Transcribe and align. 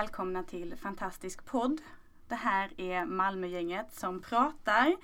Välkomna 0.00 0.42
till 0.42 0.76
Fantastisk 0.76 1.44
podd. 1.44 1.80
Det 2.28 2.34
här 2.34 2.80
är 2.80 3.04
Malmögänget 3.04 3.94
som 3.94 4.22
pratar. 4.22 4.96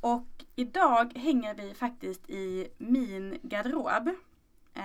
Och 0.00 0.44
idag 0.56 1.12
hänger 1.16 1.54
vi 1.54 1.74
faktiskt 1.74 2.30
i 2.30 2.68
min 2.78 3.38
garderob. 3.42 4.08
Eh, 4.74 4.82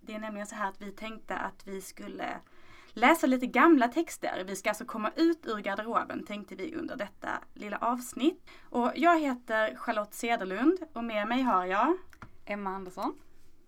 det 0.00 0.14
är 0.14 0.18
nämligen 0.18 0.46
så 0.46 0.54
här 0.54 0.68
att 0.68 0.82
vi 0.82 0.92
tänkte 0.92 1.36
att 1.36 1.66
vi 1.66 1.80
skulle 1.80 2.40
läsa 2.88 3.26
lite 3.26 3.46
gamla 3.46 3.88
texter. 3.88 4.44
Vi 4.46 4.56
ska 4.56 4.68
alltså 4.68 4.84
komma 4.84 5.10
ut 5.16 5.46
ur 5.46 5.58
garderoben 5.58 6.24
tänkte 6.24 6.54
vi 6.54 6.74
under 6.74 6.96
detta 6.96 7.30
lilla 7.54 7.78
avsnitt. 7.78 8.50
Och 8.70 8.92
jag 8.94 9.20
heter 9.20 9.76
Charlotte 9.76 10.14
Cederlund 10.14 10.78
och 10.92 11.04
med 11.04 11.28
mig 11.28 11.42
har 11.42 11.66
jag 11.66 11.96
Emma 12.44 12.70
Andersson. 12.70 13.14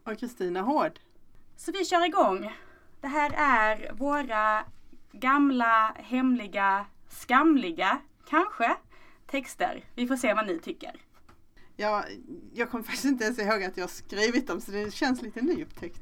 Och 0.04 0.18
Kristina 0.18 0.60
Hård. 0.60 1.00
Så 1.56 1.72
vi 1.72 1.84
kör 1.84 2.04
igång. 2.04 2.52
Det 3.00 3.08
här 3.08 3.32
är 3.36 3.92
våra 3.92 4.64
gamla, 5.12 5.96
hemliga, 5.96 6.86
skamliga, 7.08 8.00
kanske, 8.28 8.76
texter. 9.26 9.84
Vi 9.94 10.06
får 10.06 10.16
se 10.16 10.34
vad 10.34 10.46
ni 10.46 10.58
tycker. 10.58 11.00
Ja, 11.76 12.04
jag 12.54 12.70
kommer 12.70 12.84
faktiskt 12.84 13.04
inte 13.04 13.24
ens 13.24 13.38
ihåg 13.38 13.62
att 13.62 13.76
jag 13.76 13.90
skrivit 13.90 14.46
dem 14.46 14.60
så 14.60 14.70
det 14.70 14.94
känns 14.94 15.22
lite 15.22 15.42
nyupptäckt. 15.42 16.00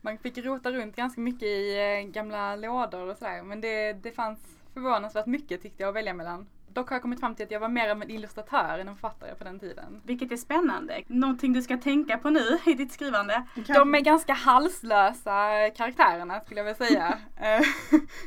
Man 0.00 0.18
fick 0.18 0.38
rota 0.38 0.72
runt 0.72 0.96
ganska 0.96 1.20
mycket 1.20 1.42
i 1.42 1.78
eh, 1.78 2.10
gamla 2.10 2.56
lådor 2.56 3.08
och 3.08 3.16
sådär 3.16 3.42
men 3.42 3.60
det, 3.60 3.92
det 3.92 4.12
fanns 4.12 4.40
förvånansvärt 4.74 5.26
mycket 5.26 5.62
tyckte 5.62 5.82
jag 5.82 5.88
att 5.88 5.94
välja 5.94 6.14
mellan. 6.14 6.46
Dock 6.72 6.88
har 6.88 6.94
jag 6.94 7.02
kommit 7.02 7.20
fram 7.20 7.34
till 7.34 7.44
att 7.44 7.50
jag 7.50 7.60
var 7.60 7.68
mer 7.68 7.90
av 7.90 8.02
en 8.02 8.10
illustratör 8.10 8.78
än 8.78 8.88
en 8.88 8.96
författare 8.96 9.34
på 9.34 9.44
den 9.44 9.60
tiden. 9.60 10.00
Vilket 10.04 10.32
är 10.32 10.36
spännande. 10.36 11.02
Någonting 11.06 11.52
du 11.52 11.62
ska 11.62 11.76
tänka 11.76 12.18
på 12.18 12.30
nu 12.30 12.58
i 12.66 12.74
ditt 12.74 12.92
skrivande. 12.92 13.46
De 13.66 13.94
är 13.94 14.00
ganska 14.00 14.32
halslösa 14.32 15.70
karaktärerna 15.76 16.40
skulle 16.40 16.60
jag 16.60 16.64
vilja 16.64 16.88
säga. 16.88 17.18
Eh, 17.42 17.66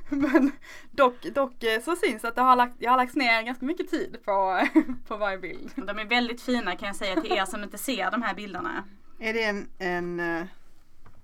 men 0.09 0.51
dock, 0.91 1.23
dock 1.35 1.63
eh, 1.63 1.81
så 1.81 1.95
syns 1.95 2.25
att 2.25 2.35
det 2.35 2.41
har 2.41 2.55
lagt, 2.55 2.75
jag 2.79 2.91
har 2.91 2.97
lagt 2.97 3.15
ner 3.15 3.41
ganska 3.41 3.65
mycket 3.65 3.89
tid 3.89 4.17
på, 4.25 4.67
på 5.07 5.17
varje 5.17 5.37
bild. 5.37 5.71
De 5.75 5.99
är 5.99 6.05
väldigt 6.05 6.41
fina 6.41 6.75
kan 6.75 6.87
jag 6.87 6.95
säga 6.95 7.21
till 7.21 7.31
er 7.31 7.45
som 7.45 7.63
inte 7.63 7.77
ser 7.77 8.11
de 8.11 8.21
här 8.21 8.33
bilderna. 8.33 8.83
Är 9.19 9.33
det 9.33 9.43
en, 9.43 9.69
en 9.79 10.19
uh, 10.19 10.45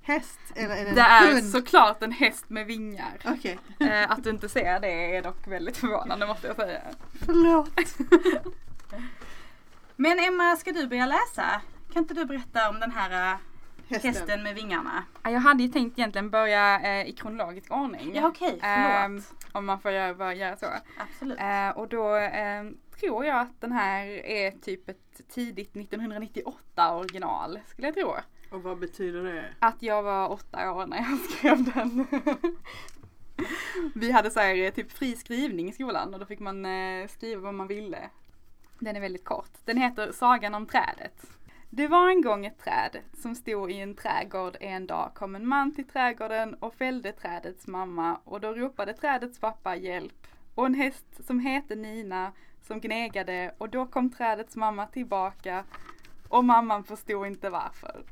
häst 0.10 0.40
eller 0.56 0.76
är 0.76 0.84
det 0.84 0.90
en 0.90 0.96
Det 0.96 1.02
är 1.02 1.34
hund? 1.34 1.46
såklart 1.50 2.04
en 2.04 2.12
häst 2.12 2.50
med 2.50 2.66
vingar. 2.66 3.18
Okej, 3.26 3.60
Eh, 3.80 4.12
att 4.12 4.24
du 4.24 4.30
inte 4.30 4.50
ser 4.50 4.80
det 4.80 5.16
är 5.16 5.22
dock 5.24 5.48
väldigt 5.48 5.78
förvånande 5.78 6.28
måste 6.28 6.48
jag 6.48 6.56
säga. 6.56 6.82
förlåt. 7.26 7.72
Men 9.96 10.20
Emma, 10.20 10.56
ska 10.56 10.72
du 10.72 10.88
börja 10.88 11.06
läsa? 11.06 11.62
Kan 11.94 12.02
inte 12.04 12.14
du 12.14 12.26
berätta 12.26 12.70
om 12.70 12.80
den 12.80 12.92
här 12.92 13.32
äh, 13.34 13.38
Hästen. 13.90 14.14
hästen 14.14 14.44
med 14.44 14.56
vingarna? 14.56 15.04
Ja, 15.24 15.30
Jag 15.32 15.40
hade 15.40 15.64
ju 15.64 15.70
tänkt 15.70 16.00
egentligen 16.00 16.30
börja 16.30 16.80
eh, 16.80 17.08
i 17.10 17.12
kronologisk 17.12 17.72
ordning. 17.72 18.12
Ja 18.16 18.28
okej, 18.28 18.58
förlåt. 18.62 18.92
Ehm, 19.06 19.22
om 19.52 19.66
man 19.66 19.80
får 19.80 19.92
göra, 19.92 20.34
göra 20.34 20.58
så. 20.58 20.66
Absolut. 20.98 21.40
Eh, 21.40 21.70
och 21.70 21.88
då 21.88 22.16
eh, 22.16 22.64
tror 23.00 23.25
jag 23.25 23.40
att 23.40 23.62
den 23.62 23.72
här 23.72 24.06
är 24.25 24.52
typ 24.52 24.90
ett 24.90 25.22
tidigt 25.34 25.75
1998 25.75 26.96
original 26.96 27.59
skulle 27.68 27.88
jag 27.88 27.96
tro. 27.96 28.16
Och 28.50 28.64
vad 28.64 28.80
betyder 28.80 29.24
det? 29.24 29.46
Att 29.60 29.82
jag 29.82 30.04
var 30.04 30.32
åtta 30.32 30.72
år 30.72 30.86
när 30.86 30.98
jag 30.98 31.20
skrev 31.30 31.64
den. 31.64 32.08
Vi 33.96 34.12
hade 34.12 34.32
så 34.32 34.40
här 34.40 34.56
eh, 34.56 34.72
typ 34.72 34.92
fri 34.92 35.16
skrivning 35.16 35.70
i 35.70 35.74
skolan 35.74 36.14
och 36.14 36.20
då 36.20 36.26
fick 36.26 36.40
man 36.40 36.66
eh, 36.66 37.08
skriva 37.08 37.42
vad 37.42 37.54
man 37.54 37.68
ville. 37.68 38.10
Den 38.80 38.96
är 38.96 39.02
väldigt 39.02 39.26
kort. 39.26 39.52
Den 39.66 39.78
heter 39.78 40.12
Sagan 40.12 40.56
om 40.56 40.66
trädet. 40.66 41.26
Det 41.70 41.88
var 41.88 42.10
en 42.10 42.22
gång 42.22 42.46
ett 42.46 42.60
träd 42.60 42.98
som 43.14 43.36
stod 43.36 43.72
i 43.72 43.80
en 43.80 43.96
trädgård 43.96 44.58
en 44.60 44.88
dag 44.88 45.12
kom 45.16 45.36
en 45.36 45.48
man 45.48 45.76
till 45.76 45.88
trädgården 45.88 46.54
och 46.54 46.74
fällde 46.74 47.12
trädets 47.12 47.68
mamma 47.68 48.20
och 48.24 48.42
då 48.42 48.54
ropade 48.54 48.94
trädets 48.94 49.40
pappa 49.40 49.76
hjälp. 49.76 50.28
Och 50.56 50.66
en 50.66 50.74
häst 50.74 51.06
som 51.28 51.40
hette 51.40 51.76
Nina 51.76 52.31
som 52.62 52.80
gnegade 52.80 53.52
och 53.58 53.70
då 53.70 53.86
kom 53.86 54.12
trädets 54.12 54.56
mamma 54.56 54.88
tillbaka 54.88 55.64
och 56.28 56.46
mamman 56.46 56.84
förstod 56.84 57.28
inte 57.28 57.50
varför. 57.50 58.04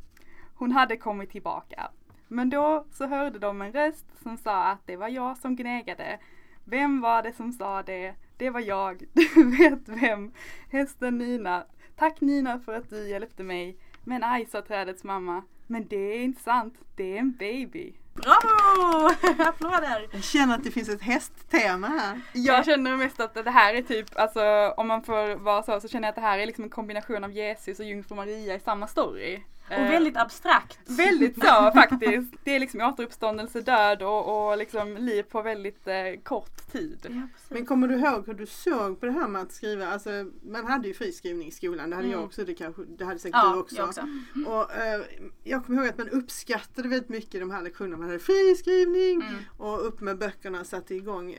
Hon 0.58 0.72
hade 0.72 0.98
kommit 0.98 1.32
tillbaka. 1.32 1.92
Men 2.28 2.50
då 2.50 2.86
så 2.92 3.08
hörde 3.08 3.40
de 3.40 3.62
en 3.62 3.72
röst 3.72 4.06
som 4.24 4.38
sa 4.38 4.64
att 4.64 4.82
det 4.86 4.96
var 4.96 5.08
jag 5.08 5.38
som 5.38 5.56
gnegade. 5.56 6.20
Vem 6.64 7.02
var 7.02 7.24
det 7.24 7.34
som 7.34 7.52
sa 7.52 7.84
det? 7.84 8.16
Det 8.38 8.50
var 8.50 8.60
jag. 8.60 9.04
Du 9.14 9.58
vet 9.58 9.90
vem. 9.90 10.32
Hästen 10.72 11.18
Nina. 11.18 11.66
Tack 11.96 12.22
Nina 12.22 12.60
för 12.60 12.74
att 12.74 12.90
du 12.90 13.10
hjälpte 13.10 13.44
mig. 13.44 13.78
Men 14.04 14.24
aj 14.24 14.46
sa 14.46 14.62
trädets 14.62 15.04
mamma. 15.04 15.44
Men 15.68 15.88
det 15.88 16.16
är 16.16 16.24
inte 16.24 16.42
sant. 16.42 16.76
Det 16.96 17.18
är 17.18 17.20
en 17.20 17.32
baby. 17.32 17.94
Bravo! 18.14 19.08
Applåder! 19.50 20.08
Jag 20.12 20.24
känner 20.24 20.56
att 20.56 20.64
det 20.64 20.72
finns 20.72 20.90
ett 20.90 21.02
hästtema 21.02 21.88
här. 21.88 22.22
Jag 22.34 22.66
känner 22.66 22.98
mest 22.98 23.20
att 23.20 23.34
det 23.34 23.52
här 23.52 23.74
är 23.74 23.82
typ, 23.82 24.20
alltså 24.20 24.74
om 24.78 24.88
man 24.88 25.04
får 25.04 25.36
vara 25.36 25.64
så, 25.64 25.80
så 25.80 25.88
känner 25.88 26.08
jag 26.08 26.10
att 26.10 26.16
det 26.16 26.22
här 26.22 26.40
är 26.40 26.46
liksom 26.46 26.64
en 26.64 26.70
kombination 26.70 27.24
av 27.24 27.32
Jesus 27.32 27.80
och 27.80 27.86
jungfru 27.86 28.16
Maria 28.16 28.56
i 28.56 28.60
samma 28.60 28.88
story. 28.88 29.44
Och 29.68 29.74
Eh, 29.74 29.90
väldigt 29.92 30.18
abstrakt. 30.18 30.80
Väldigt 30.86 31.36
så 31.36 31.72
faktiskt. 31.76 32.34
Det 32.44 32.56
är 32.56 32.60
liksom 32.60 32.82
återuppståndelse, 32.82 33.62
död 33.62 34.02
och, 34.02 34.50
och 34.52 34.58
liksom 34.58 34.98
liv 34.98 35.24
på 35.24 35.42
väldigt 35.42 35.88
eh, 35.88 35.96
kort 36.24 36.72
tid. 36.72 37.08
Ja. 37.10 37.22
Men 37.50 37.66
kommer 37.66 37.88
du 37.88 37.96
ihåg 37.96 38.28
hur 38.28 38.34
du 38.34 38.46
såg 38.46 39.00
på 39.00 39.06
det 39.06 39.12
här 39.12 39.28
med 39.28 39.42
att 39.42 39.52
skriva? 39.52 39.88
Alltså, 39.88 40.10
man 40.44 40.66
hade 40.66 40.88
ju 40.88 40.94
friskrivning 40.94 41.48
i 41.48 41.52
skolan, 41.52 41.90
det 41.90 41.96
hade 41.96 42.08
Mm. 42.08 42.20
jag 42.20 42.26
också, 42.28 42.44
det, 42.46 42.54
kanske, 42.54 42.82
det 42.98 43.06
hade 43.06 43.20
säkert 43.20 43.40
ja, 43.44 43.52
du 43.54 43.60
också. 43.60 43.76
jag 43.76 43.88
också. 43.90 44.02
Och, 44.48 44.76
eh, 44.76 45.02
jag 45.44 45.66
kommer 45.66 45.80
ihåg 45.80 45.90
att 45.90 45.98
man 45.98 46.10
uppskattade 46.10 46.88
väldigt 46.88 47.10
mycket 47.10 47.40
de 47.42 47.52
här 47.52 47.62
lektionerna. 47.62 47.98
Man 47.98 48.08
hade 48.08 48.20
friskrivning 48.20 49.22
Mm. 49.22 49.36
och 49.58 49.88
upp 49.88 50.02
med 50.02 50.18
böckerna 50.18 50.60
och 50.60 50.66
satte 50.68 50.96
igång. 50.96 51.36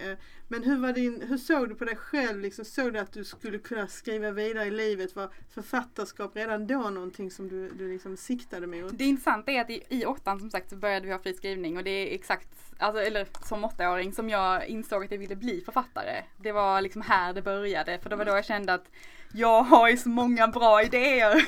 Men 0.51 0.63
hur, 0.63 0.77
var 0.77 0.93
din, 0.93 1.23
hur 1.29 1.37
såg 1.37 1.69
du 1.69 1.75
på 1.75 1.85
dig 1.85 1.97
själv? 1.97 2.41
Liksom, 2.41 2.65
såg 2.65 2.93
du 2.93 2.99
att 2.99 3.13
du 3.13 3.25
skulle 3.25 3.59
kunna 3.59 3.89
skriva 3.89 4.31
vidare 4.31 4.65
i 4.65 4.71
livet? 4.71 5.17
Var 5.17 5.29
författarskap 5.55 6.37
redan 6.37 6.67
då 6.67 6.79
någonting 6.79 7.31
som 7.31 7.49
du, 7.49 7.71
du 7.71 7.93
liksom 7.93 8.17
siktade 8.17 8.67
mot? 8.67 8.99
Det 8.99 9.05
intressanta 9.05 9.53
är 9.53 9.61
att 9.61 9.71
i, 9.71 9.83
i 9.89 10.05
åttan 10.05 10.41
som 10.41 10.51
sagt 10.51 10.71
så 10.71 10.77
började 10.77 11.07
vi 11.07 11.13
ha 11.13 11.19
fri 11.19 11.35
skrivning 11.35 11.77
och 11.77 11.85
det 11.85 11.91
är 11.91 12.15
exakt, 12.15 12.49
alltså, 12.79 13.03
eller 13.03 13.27
som 13.45 13.65
åttaåring 13.65 14.13
som 14.13 14.29
jag 14.29 14.67
insåg 14.67 15.05
att 15.05 15.11
jag 15.11 15.19
ville 15.19 15.37
bli 15.37 15.61
författare. 15.61 16.23
Det 16.37 16.53
var 16.53 16.81
liksom 16.81 17.03
här 17.03 17.33
det 17.33 17.43
började 17.43 17.99
för 17.99 18.11
det 18.11 18.17
var 18.17 18.25
då 18.25 18.33
jag 18.33 18.45
kände 18.45 18.75
att 18.75 18.91
jag 19.33 19.63
har 19.63 19.89
ju 19.89 19.97
så 19.97 20.09
många 20.09 20.49
bra 20.49 20.83
idéer. 20.83 21.47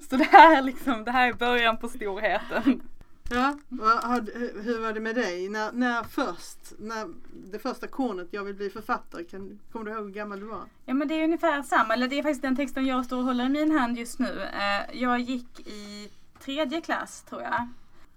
Så 0.10 0.16
det 0.16 0.24
här 0.24 0.62
liksom, 0.62 1.04
det 1.04 1.10
här 1.10 1.28
är 1.28 1.32
början 1.32 1.78
på 1.78 1.88
storheten. 1.88 2.82
Ja, 3.30 3.56
hur- 3.68 4.62
hur 4.62 4.78
var 4.80 4.92
det 4.92 5.00
med 5.00 5.14
dig? 5.14 5.48
När, 5.48 5.72
när 5.72 6.02
först, 6.02 6.58
när 6.78 7.08
det 7.52 7.58
första 7.58 7.86
kornet, 7.86 8.28
jag 8.30 8.44
vill 8.44 8.54
bli 8.54 8.70
författare, 8.70 9.24
kan, 9.24 9.58
kommer 9.72 9.84
du 9.84 9.90
ihåg 9.92 10.04
hur 10.04 10.10
gammal 10.12 10.40
du 10.40 10.46
var? 10.46 10.64
Ja 10.84 10.94
men 10.94 11.08
det 11.08 11.14
är 11.14 11.24
ungefär 11.24 11.62
samma, 11.62 11.94
eller 11.94 12.08
det 12.08 12.18
är 12.18 12.22
faktiskt 12.22 12.42
den 12.42 12.56
texten 12.56 12.86
jag 12.86 13.04
står 13.04 13.18
och 13.18 13.24
håller 13.24 13.44
i 13.44 13.48
min 13.48 13.78
hand 13.78 13.98
just 13.98 14.18
nu. 14.18 14.42
Eh, 14.42 15.00
Jag 15.00 15.20
gick 15.20 15.60
i 15.60 16.10
tredje 16.40 16.80
klass 16.80 17.22
tror 17.28 17.42
jag. 17.42 17.68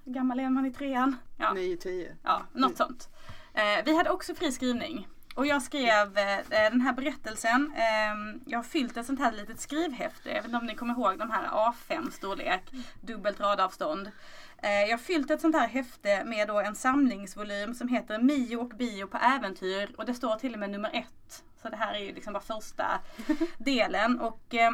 Hur 0.05 0.13
gammal 0.13 0.39
är 0.39 0.49
man 0.49 0.65
i 0.65 0.71
trean? 0.73 1.15
Ja, 1.37 1.53
9-10. 1.55 2.07
ja 2.23 2.41
något 2.53 2.77
sånt. 2.77 3.09
Eh, 3.53 3.85
Vi 3.85 3.97
hade 3.97 4.09
också 4.09 4.35
fri 4.35 4.51
skrivning. 4.51 5.07
Och 5.35 5.45
jag 5.47 5.61
skrev 5.61 6.17
eh, 6.17 6.39
den 6.49 6.81
här 6.81 6.93
berättelsen. 6.93 7.73
eh, 7.75 8.41
Jag 8.45 8.57
har 8.59 8.63
fyllt 8.63 8.97
ett 8.97 9.05
sånt 9.05 9.19
här 9.19 9.31
litet 9.31 9.59
skrivhäfte. 9.59 10.29
Jag 10.29 10.35
vet 10.35 10.45
inte 10.45 10.57
om 10.57 10.65
ni 10.65 10.75
kommer 10.75 10.93
ihåg 10.93 11.17
de 11.19 11.31
här 11.31 11.47
A5 11.47 12.09
storlek. 12.11 12.61
Dubbelt 13.01 13.39
radavstånd. 13.39 14.11
Eh, 14.57 14.71
Jag 14.81 14.89
har 14.91 14.97
fyllt 14.97 15.31
ett 15.31 15.41
sånt 15.41 15.55
här 15.55 15.67
häfte 15.67 16.23
med 16.25 16.47
då 16.47 16.59
en 16.59 16.75
samlingsvolym 16.75 17.73
som 17.75 17.87
heter 17.87 18.19
Mio 18.19 18.57
och 18.57 18.69
bio 18.69 19.07
på 19.07 19.17
äventyr. 19.17 19.91
Och 19.97 20.05
det 20.05 20.13
står 20.13 20.35
till 20.35 20.53
och 20.53 20.59
med 20.59 20.69
nummer 20.69 20.89
ett. 20.93 21.43
Så 21.61 21.69
det 21.69 21.75
här 21.77 21.93
är 21.93 21.99
ju 21.99 22.13
liksom 22.13 22.33
bara 22.33 22.43
första 22.43 22.85
delen. 23.57 24.19
Och 24.19 24.53
eh, 24.55 24.71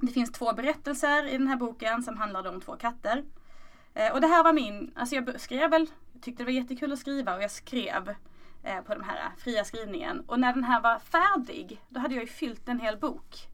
det 0.00 0.12
finns 0.12 0.32
två 0.32 0.52
berättelser 0.52 1.26
i 1.26 1.32
den 1.38 1.48
här 1.48 1.56
boken 1.56 2.02
som 2.02 2.16
handlar 2.16 2.46
om 2.48 2.60
två 2.60 2.76
katter. 2.76 3.24
Eh, 3.94 4.12
och 4.12 4.20
det 4.20 4.26
här 4.26 4.44
var 4.44 4.52
min, 4.52 4.92
alltså 4.94 5.14
jag 5.14 5.40
skrev 5.40 5.70
väl, 5.70 5.86
jag 6.12 6.22
tyckte 6.22 6.42
det 6.42 6.44
var 6.44 6.52
jättekul 6.52 6.92
att 6.92 6.98
skriva 6.98 7.34
och 7.36 7.42
jag 7.42 7.50
skrev 7.50 8.14
eh, 8.68 8.80
på 8.80 8.94
den 8.94 9.04
här 9.04 9.16
eh, 9.16 9.38
fria 9.38 9.64
skrivningen. 9.64 10.20
Och 10.26 10.40
när 10.40 10.52
den 10.52 10.64
här 10.64 10.80
var 10.80 10.98
färdig, 10.98 11.80
då 11.88 12.00
hade 12.00 12.14
jag 12.14 12.22
ju 12.22 12.28
fyllt 12.30 12.68
en 12.68 12.80
hel 12.80 12.96
bok. 12.96 13.48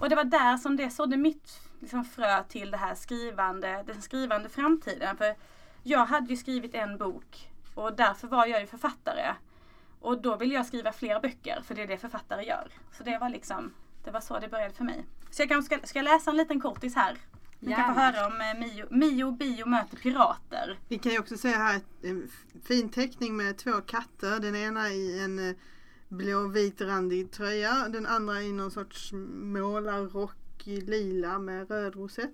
Och 0.00 0.08
det 0.08 0.16
var 0.16 0.24
där 0.24 0.56
som 0.56 0.76
det 0.76 0.90
sådde 0.90 1.16
mitt 1.16 1.60
liksom, 1.80 2.04
frö 2.04 2.42
till 2.42 2.70
det 2.70 2.76
här 2.76 2.94
skrivande, 2.94 3.84
den 3.86 4.02
skrivande 4.02 4.48
framtiden. 4.48 5.16
För 5.16 5.34
jag 5.82 6.06
hade 6.06 6.30
ju 6.30 6.36
skrivit 6.36 6.74
en 6.74 6.98
bok 6.98 7.50
och 7.74 7.96
därför 7.96 8.28
var 8.28 8.46
jag 8.46 8.60
ju 8.60 8.66
författare. 8.66 9.34
Och 10.00 10.22
då 10.22 10.36
ville 10.36 10.54
jag 10.54 10.66
skriva 10.66 10.92
fler 10.92 11.20
böcker 11.20 11.62
för 11.64 11.74
det 11.74 11.82
är 11.82 11.86
det 11.86 11.98
författare 11.98 12.44
gör. 12.44 12.68
Så 12.92 13.02
det 13.02 13.18
var 13.18 13.28
liksom, 13.28 13.74
det 14.04 14.10
var 14.10 14.20
så 14.20 14.38
det 14.38 14.48
började 14.48 14.74
för 14.74 14.84
mig. 14.84 15.04
Så 15.30 15.42
jag 15.42 15.48
kanske 15.48 15.76
ska, 15.76 15.86
ska 15.86 15.98
jag 15.98 16.04
läsa 16.04 16.30
en 16.30 16.36
liten 16.36 16.60
kortis 16.60 16.94
här? 16.94 17.18
Ni 17.64 17.74
kan 17.74 17.94
få 17.94 18.00
höra 18.00 18.26
om 18.26 18.32
eh, 18.32 18.60
Mio, 18.60 18.86
Mio 18.90 19.32
Bio 19.32 19.66
möter 19.66 19.96
pirater. 19.96 20.78
Vi 20.88 20.98
kan 20.98 21.12
ju 21.12 21.18
också 21.18 21.36
se 21.36 21.48
här 21.48 21.80
en 22.02 22.30
fin 22.64 22.88
teckning 22.88 23.36
med 23.36 23.56
två 23.56 23.80
katter. 23.80 24.40
Den 24.40 24.56
ena 24.56 24.88
i 24.88 25.20
en 25.20 25.48
eh, 25.48 25.54
blå-vit 26.08 26.80
randig 26.80 27.30
tröja. 27.30 27.88
Den 27.88 28.06
andra 28.06 28.42
i 28.42 28.52
någon 28.52 28.70
sorts 28.70 29.12
målarrock 29.12 30.36
lila 30.66 31.38
med 31.38 31.70
röd 31.70 31.94
rosett. 31.96 32.30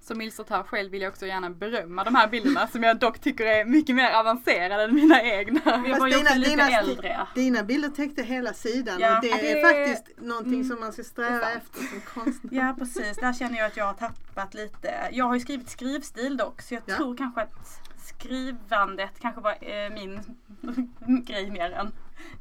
Som 0.00 0.20
illustratör 0.20 0.62
själv 0.62 0.90
vill 0.90 1.02
jag 1.02 1.10
också 1.10 1.26
gärna 1.26 1.50
berömma 1.50 2.04
de 2.04 2.14
här 2.14 2.28
bilderna 2.28 2.66
som 2.68 2.82
jag 2.82 2.98
dock 2.98 3.18
tycker 3.18 3.46
är 3.46 3.64
mycket 3.64 3.94
mer 3.96 4.12
avancerade 4.12 4.82
än 4.82 4.94
mina 4.94 5.22
egna. 5.22 5.60
Jag 5.64 5.98
var 5.98 6.06
ju 6.08 6.16
också 6.16 6.34
lite 6.34 6.62
äldre. 6.62 7.26
dina 7.34 7.62
bilder 7.62 7.88
täckte 7.88 8.22
hela 8.22 8.52
sidan 8.52 9.00
Ja. 9.00 9.16
och 9.16 9.22
det 9.22 9.28
det 9.30 9.52
är 9.60 9.62
faktiskt 9.86 10.20
någonting 10.20 10.54
Mm, 10.54 10.68
som 10.68 10.80
man 10.80 10.92
ska 10.92 11.04
sträva 11.04 11.50
efter 11.52 11.78
som 11.82 12.00
konstnär. 12.00 12.50
Ja 12.52 12.74
precis, 12.78 13.16
där 13.16 13.32
känner 13.32 13.58
jag 13.58 13.66
att 13.66 13.76
jag 13.76 13.84
har 13.84 13.94
tappat 13.94 14.54
lite. 14.54 14.94
Jag 15.12 15.24
har 15.24 15.34
ju 15.34 15.40
skrivit 15.40 15.68
skrivstil 15.70 16.36
dock 16.36 16.62
så 16.62 16.74
jag 16.74 16.82
Ja. 16.86 16.96
tror 16.96 17.16
kanske 17.16 17.40
att 17.40 17.80
skrivandet 18.04 19.18
kanske 19.20 19.40
var 19.40 19.52
eh, 19.60 19.90
min 19.94 20.20
grej 21.26 21.50
mer 21.50 21.70
än 21.72 21.92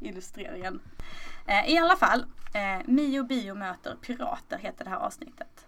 illustreringen. 0.01 0.79
Eh, 1.47 1.69
I 1.69 1.77
alla 1.77 1.95
fall, 1.95 2.25
eh, 2.53 2.81
Mio 2.85 3.23
Bio 3.23 3.55
möter 3.55 3.95
pirater 3.95 4.57
heter 4.57 4.83
det 4.83 4.89
här 4.89 4.97
avsnittet. 4.97 5.67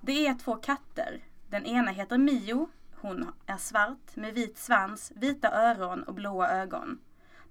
Det 0.00 0.26
är 0.26 0.34
två 0.34 0.56
katter. 0.56 1.20
Den 1.50 1.66
ena 1.66 1.90
heter 1.90 2.18
Mio. 2.18 2.68
Hon 3.00 3.32
är 3.46 3.56
svart 3.56 4.16
med 4.16 4.34
vit 4.34 4.58
svans, 4.58 5.12
vita 5.14 5.52
öron 5.52 6.02
och 6.02 6.14
blåa 6.14 6.48
ögon. 6.48 6.98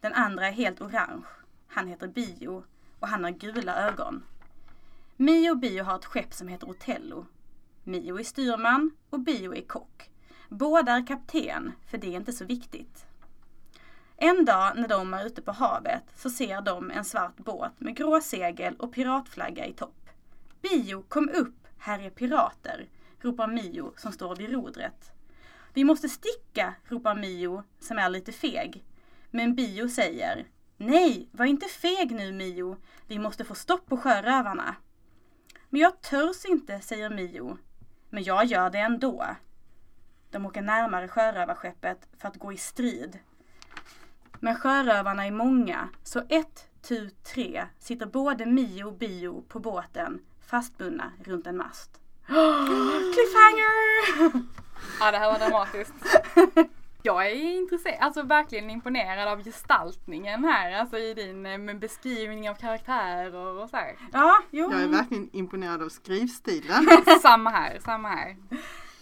Den 0.01 0.13
andra 0.13 0.48
är 0.48 0.51
helt 0.51 0.81
orange. 0.81 1.25
Han 1.68 1.88
heter 1.88 2.07
Bio 2.07 2.63
och 3.00 3.07
han 3.07 3.24
har 3.24 3.31
gula 3.31 3.75
ögon. 3.75 4.24
Mio 5.18 5.51
och 5.51 5.57
Bio 5.57 5.83
har 5.83 5.95
ett 5.95 6.06
skepp 6.06 6.33
som 6.33 6.48
heter 6.48 6.69
Otello. 6.69 7.25
Mio 7.83 8.19
är 8.19 8.24
styrman 8.24 8.92
och 9.10 9.19
Bio 9.19 9.56
är 9.56 9.62
kock. 9.62 10.10
Båda 10.50 10.92
är 10.92 11.07
kapten, 11.07 11.72
för 11.88 11.98
det 11.98 12.07
är 12.07 12.18
inte 12.18 12.33
så 12.33 12.45
viktigt. 12.45 13.06
En 14.18 14.46
dag 14.46 14.72
när 14.76 14.88
de 14.88 15.14
är 15.14 15.26
ute 15.26 15.42
på 15.42 15.52
havet 15.52 16.04
så 16.16 16.30
ser 16.30 16.62
de 16.62 16.92
en 16.92 17.06
svart 17.06 17.38
båt 17.38 17.80
med 17.80 17.96
grå 17.96 18.22
segel 18.22 18.76
och 18.76 18.94
piratflagga 18.94 19.66
i 19.66 19.74
topp. 19.74 20.10
Bio, 20.62 21.04
kom 21.08 21.30
upp, 21.30 21.68
här 21.78 22.00
är 22.00 22.10
pirater, 22.10 22.88
ropar 23.22 23.48
Mio 23.48 23.94
som 23.98 24.12
står 24.12 24.36
vid 24.36 24.50
rodret. 24.50 25.12
Vi 25.74 25.84
måste 25.84 26.10
sticka, 26.10 26.74
ropar 26.86 27.16
Mio 27.16 27.64
som 27.80 27.98
är 27.98 28.10
lite 28.10 28.32
feg. 28.32 28.84
Men 29.32 29.56
Bio 29.56 29.90
säger 29.90 30.46
Nej, 30.78 31.30
var 31.32 31.46
inte 31.46 31.66
feg 31.66 32.12
nu 32.12 32.32
Mio. 32.32 32.78
Vi 33.08 33.20
måste 33.20 33.44
få 33.44 33.56
stopp 33.56 33.86
på 33.86 33.98
sjörövarna. 33.98 34.76
Men 35.70 35.82
jag 35.82 36.02
törs 36.02 36.46
inte, 36.46 36.80
säger 36.80 37.10
Mio. 37.10 37.58
Men 38.10 38.24
jag 38.24 38.46
gör 38.46 38.70
det 38.70 38.80
ändå. 38.80 39.26
De 40.32 40.46
åker 40.46 40.62
närmare 40.62 41.08
sjörövarskeppet 41.08 42.08
för 42.18 42.28
att 42.28 42.38
gå 42.38 42.54
i 42.54 42.58
strid. 42.58 43.20
Men 44.46 44.56
sjörövarna 44.56 45.26
är 45.26 45.32
många, 45.32 45.90
så 46.04 46.24
ett, 46.30 46.68
tu, 46.82 47.10
tre 47.10 47.66
sitter 47.80 48.06
både 48.06 48.46
Mio 48.46 48.84
och 48.84 48.94
Bio 48.94 49.42
på 49.48 49.60
båten 49.60 50.20
fastbundna 50.48 51.12
runt 51.24 51.48
en 51.48 51.58
mast. 51.58 51.92
Cliffhanger! 53.14 54.44
Ja 55.00 55.12
det 55.12 55.18
här 55.18 55.32
var 55.32 55.40
dramatiskt. 55.40 55.94
Jag 57.04 57.26
är 57.26 57.36
intresserad, 57.36 57.98
alltså 58.00 58.22
verkligen 58.22 58.70
imponerad 58.70 59.28
av 59.28 59.44
gestaltningen 59.44 60.44
här, 60.44 60.80
alltså 60.80 60.98
i 60.98 61.14
din 61.14 61.46
eh, 61.46 61.58
med 61.58 61.80
beskrivning 61.80 62.50
av 62.50 62.56
karaktärer 62.56 63.36
och 63.36 63.70
så 63.70 63.78
här. 63.78 63.96
Ja, 64.14 64.38
jo. 64.52 64.72
Jag 64.72 64.82
är 64.82 64.88
verkligen 64.88 65.30
imponerad 65.34 65.84
av 65.84 65.90
skrivstilen. 65.90 66.88
samma 67.22 67.50
här, 67.50 67.80
samma 67.80 68.08
här. 68.08 68.36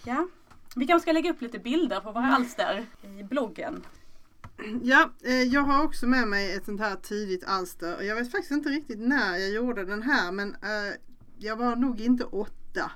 Ja. 0.04 0.26
Vi 0.76 0.86
kanske 0.86 1.02
ska 1.02 1.12
lägga 1.12 1.30
upp 1.30 1.40
lite 1.40 1.58
bilder 1.58 2.00
på 2.00 2.12
våra 2.12 2.26
alster 2.26 2.86
i 3.02 3.22
bloggen. 3.22 3.84
Ja, 4.82 5.10
eh, 5.24 5.42
jag 5.42 5.60
har 5.60 5.84
också 5.84 6.06
med 6.06 6.28
mig 6.28 6.52
ett 6.52 6.64
sånt 6.64 6.80
här 6.80 6.96
tidigt 6.96 7.44
alster. 7.44 7.96
Och 7.96 8.04
Jag 8.04 8.16
vet 8.16 8.30
faktiskt 8.30 8.52
inte 8.52 8.68
riktigt 8.68 8.98
när 8.98 9.36
jag 9.36 9.50
gjorde 9.50 9.84
den 9.84 10.02
här 10.02 10.32
men 10.32 10.54
eh, 10.54 10.94
jag 11.38 11.56
var 11.56 11.76
nog 11.76 12.00
inte 12.00 12.24
åtta. 12.24 12.90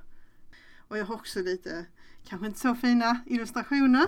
Och 0.88 0.99
jag 0.99 1.05
har 1.05 1.14
också 1.14 1.40
lite, 1.40 1.84
kanske 2.28 2.46
inte 2.46 2.58
så 2.58 2.75
fina 2.75 3.20
illustrationer. 3.26 4.06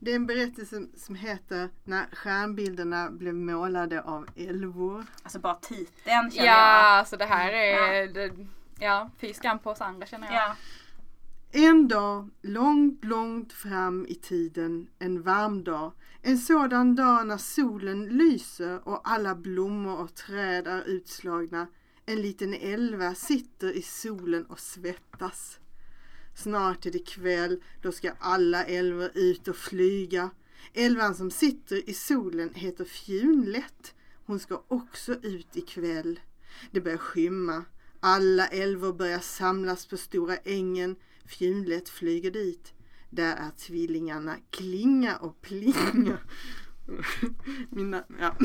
Det 0.00 0.10
är 0.10 0.16
en 0.16 0.26
berättelse 0.26 0.86
som 0.96 1.14
heter 1.14 1.68
När 1.84 2.06
stjärnbilderna 2.12 3.10
blev 3.10 3.34
målade 3.34 4.02
av 4.02 4.26
älvor. 4.36 5.06
Alltså 5.22 5.38
bara 5.38 5.54
titeln 5.54 6.30
känner 6.30 6.46
Ja, 6.46 7.04
så 7.06 7.16
det 7.16 7.24
här 7.24 7.52
är, 7.52 8.08
det, 8.08 8.32
ja, 8.78 9.10
fy 9.20 9.34
skam 9.34 9.58
på 9.58 9.70
oss 9.70 9.80
andra 9.80 10.06
känner 10.06 10.26
jag. 10.26 10.34
jag. 10.34 10.48
Ja. 10.48 10.56
En 11.52 11.88
dag 11.88 12.30
långt, 12.42 13.04
långt 13.04 13.52
fram 13.52 14.06
i 14.06 14.14
tiden, 14.14 14.88
en 14.98 15.22
varm 15.22 15.64
dag. 15.64 15.92
En 16.22 16.38
sådan 16.38 16.96
dag 16.96 17.26
när 17.26 17.36
solen 17.36 18.04
lyser 18.04 18.88
och 18.88 19.00
alla 19.04 19.34
blommor 19.34 19.98
och 20.00 20.14
träd 20.14 20.66
är 20.66 20.88
utslagna. 20.88 21.66
En 22.06 22.22
liten 22.22 22.54
älva 22.54 23.14
sitter 23.14 23.72
i 23.72 23.82
solen 23.82 24.44
och 24.44 24.60
svettas. 24.60 25.58
Snart 26.34 26.86
är 26.86 26.90
det 26.90 27.06
kväll, 27.06 27.62
då 27.82 27.92
ska 27.92 28.12
alla 28.18 28.64
älvor 28.64 29.10
ut 29.14 29.48
och 29.48 29.56
flyga. 29.56 30.30
Älvan 30.74 31.14
som 31.14 31.30
sitter 31.30 31.90
i 31.90 31.94
solen 31.94 32.54
heter 32.54 32.84
Fjunlätt. 32.84 33.94
Hon 34.26 34.38
ska 34.38 34.62
också 34.68 35.14
ut 35.22 35.56
ikväll. 35.56 36.20
Det 36.70 36.80
börjar 36.80 36.98
skymma. 36.98 37.64
Alla 38.00 38.46
älvor 38.46 38.92
börjar 38.92 39.18
samlas 39.18 39.86
på 39.86 39.96
stora 39.96 40.36
ängen. 40.36 40.96
Fjunlätt 41.28 41.88
flyger 41.88 42.30
dit. 42.30 42.72
Där 43.10 43.36
är 43.36 43.50
tvillingarna 43.50 44.36
Klinga 44.50 45.16
och 45.16 45.40
Plinga. 45.42 46.18
Mina, 47.70 48.04
ja. 48.20 48.36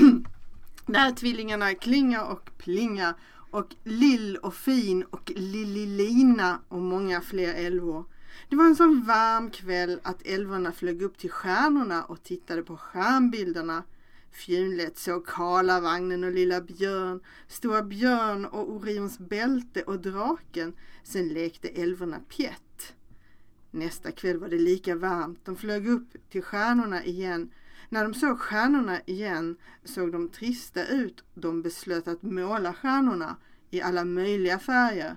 Där 0.85 1.07
är 1.07 1.11
tvillingarna 1.11 1.73
Klinga 1.73 2.25
och 2.25 2.57
Plinga 2.57 3.15
och 3.51 3.75
Lill 3.83 4.37
och 4.37 4.55
Fin 4.55 5.03
och 5.03 5.31
Lillilina 5.35 6.59
och 6.67 6.81
många 6.81 7.21
fler 7.21 7.53
älvor. 7.53 8.05
Det 8.49 8.55
var 8.55 8.65
en 8.65 8.75
sån 8.75 9.03
varm 9.03 9.49
kväll 9.49 9.99
att 10.03 10.21
älvorna 10.25 10.71
flög 10.71 11.01
upp 11.01 11.17
till 11.17 11.31
stjärnorna 11.31 12.03
och 12.03 12.23
tittade 12.23 12.63
på 12.63 12.77
stjärnbilderna. 12.77 13.83
Fjunlätt 14.31 14.97
såg 14.97 15.25
Karlavagnen 15.25 16.23
och 16.23 16.31
Lilla 16.31 16.61
Björn, 16.61 17.21
Stora 17.47 17.83
Björn 17.83 18.45
och 18.45 18.71
Orions 18.71 19.19
bälte 19.19 19.81
och 19.83 19.99
draken. 19.99 20.73
Sen 21.03 21.27
lekte 21.27 21.67
älvorna 21.67 22.19
pjätt. 22.19 22.72
Nästa 23.73 24.11
kväll 24.11 24.37
var 24.37 24.49
det 24.49 24.57
lika 24.57 24.95
varmt. 24.95 25.45
De 25.45 25.55
flög 25.55 25.87
upp 25.87 26.29
till 26.29 26.41
stjärnorna 26.41 27.03
igen. 27.03 27.51
När 27.89 28.03
de 28.03 28.13
såg 28.13 28.39
stjärnorna 28.39 29.01
igen 29.05 29.57
såg 29.83 30.11
de 30.11 30.29
trista 30.29 30.85
ut. 30.85 31.23
De 31.33 31.61
beslöt 31.61 32.07
att 32.07 32.21
måla 32.21 32.73
stjärnorna 32.73 33.37
i 33.69 33.81
alla 33.81 34.05
möjliga 34.05 34.59
färger. 34.59 35.15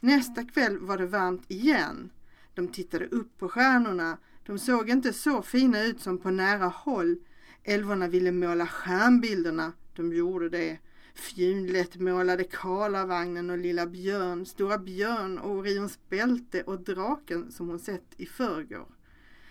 Nästa 0.00 0.44
kväll 0.44 0.78
var 0.78 0.98
det 0.98 1.06
varmt 1.06 1.50
igen. 1.50 2.10
De 2.54 2.68
tittade 2.68 3.06
upp 3.06 3.38
på 3.38 3.48
stjärnorna. 3.48 4.18
De 4.46 4.58
såg 4.58 4.90
inte 4.90 5.12
så 5.12 5.42
fina 5.42 5.82
ut 5.82 6.00
som 6.00 6.18
på 6.18 6.30
nära 6.30 6.66
håll. 6.66 7.16
Älvorna 7.64 8.08
ville 8.08 8.32
måla 8.32 8.66
stjärnbilderna. 8.66 9.72
De 9.96 10.12
gjorde 10.12 10.48
det. 10.48 10.78
Fjunlätt 11.14 11.96
målade 11.96 12.44
Karlavagnen 12.44 13.50
och 13.50 13.58
Lilla 13.58 13.86
Björn, 13.86 14.46
Stora 14.46 14.78
Björn 14.78 15.38
och 15.38 15.50
Orions 15.50 15.98
bälte 16.08 16.62
och 16.62 16.80
draken 16.80 17.52
som 17.52 17.68
hon 17.68 17.78
sett 17.78 18.14
i 18.16 18.26
förrgår. 18.26 18.88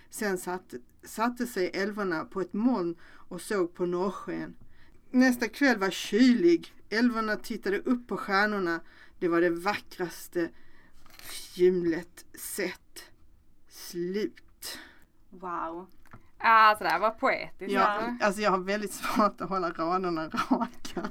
Sen 0.10 0.38
satte, 0.38 0.80
satte 1.04 1.48
sig 1.48 1.72
älvorna 1.74 2.26
på 2.26 2.42
ett 2.42 2.54
moln 2.54 2.96
och 3.04 3.42
såg 3.42 3.74
på 3.74 3.86
norrsken. 3.86 4.56
Nästa 5.12 5.48
kväll 5.48 5.78
var 5.78 5.90
kylig. 5.90 6.74
Älvorna 6.90 7.36
tittade 7.36 7.80
upp 7.80 8.08
på 8.08 8.18
stjärnorna. 8.18 8.80
Det 9.20 9.28
var 9.28 9.42
det 9.42 9.50
vackraste 9.50 10.50
Fjunlätt 11.22 12.26
sett. 12.34 13.04
Slut. 13.70 14.80
Wow. 15.30 15.88
Alltså 16.38 16.84
det 16.84 16.90
här 16.90 17.00
var 17.00 17.12
poetiskt. 17.12 17.78
Alltså. 17.78 18.26
alltså 18.26 18.42
jag 18.42 18.52
har 18.52 18.58
väldigt 18.58 18.94
svårt 18.94 19.42
att 19.42 19.50
hålla 19.50 19.72
raderna 19.72 20.28
raka. 20.28 21.10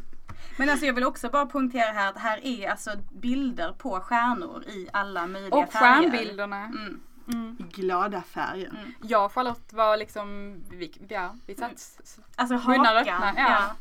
Men 0.61 0.69
alltså 0.71 0.87
jag 0.87 0.95
vill 0.95 1.05
också 1.05 1.29
bara 1.31 1.47
poängtera 1.47 1.93
här 1.93 2.09
att 2.11 2.19
här 2.19 2.47
är 2.47 2.69
alltså 2.71 2.91
bilder 3.13 3.73
på 3.73 4.01
stjärnor 4.01 4.65
i 4.67 4.89
alla 4.93 5.27
möjliga 5.27 5.55
Och 5.57 5.73
färger. 5.73 6.11
stjärnbilderna. 6.11 6.65
Mm. 6.65 7.01
Mm. 7.33 7.57
Glada 7.73 8.23
färger. 8.23 8.95
Jag 9.03 9.25
och 9.25 9.33
Charlotte 9.33 9.73
var 9.73 9.97
liksom, 9.97 10.55
vi, 10.71 10.93
ja, 11.09 11.37
vi 11.47 11.55
satt 11.55 11.73
s- 11.75 12.19
Alltså 12.37 12.55
Munnar 12.55 12.95
hakan. 12.95 13.23
öppna, 13.23 13.35
ja. 13.37 13.77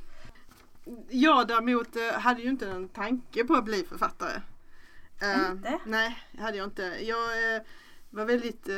Jag 1.09 1.48
däremot 1.48 1.95
eh, 1.95 2.19
hade 2.19 2.41
ju 2.41 2.50
inte 2.50 2.69
en 2.71 2.89
tanke 2.89 3.43
på 3.43 3.53
att 3.53 3.65
bli 3.65 3.83
författare. 3.83 4.41
Eh, 5.21 5.51
Inte? 5.51 5.79
Nej, 5.86 6.17
det 6.31 6.41
hade 6.41 6.57
jag 6.57 6.67
inte. 6.67 6.81
Jag 7.01 7.55
eh, 7.55 7.62
var 8.09 8.25
väldigt, 8.25 8.69
eh, 8.69 8.75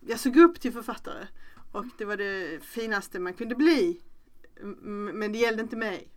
jag 0.00 0.18
såg 0.20 0.36
upp 0.36 0.60
till 0.60 0.72
författare 0.72 1.26
och 1.72 1.84
det 1.98 2.04
var 2.04 2.16
det 2.16 2.64
finaste 2.64 3.18
man 3.18 3.34
kunde 3.34 3.54
bli 3.54 4.00
m- 4.62 5.10
men 5.14 5.32
det 5.32 5.38
gällde 5.38 5.62
inte 5.62 5.76
mig. 5.76 6.08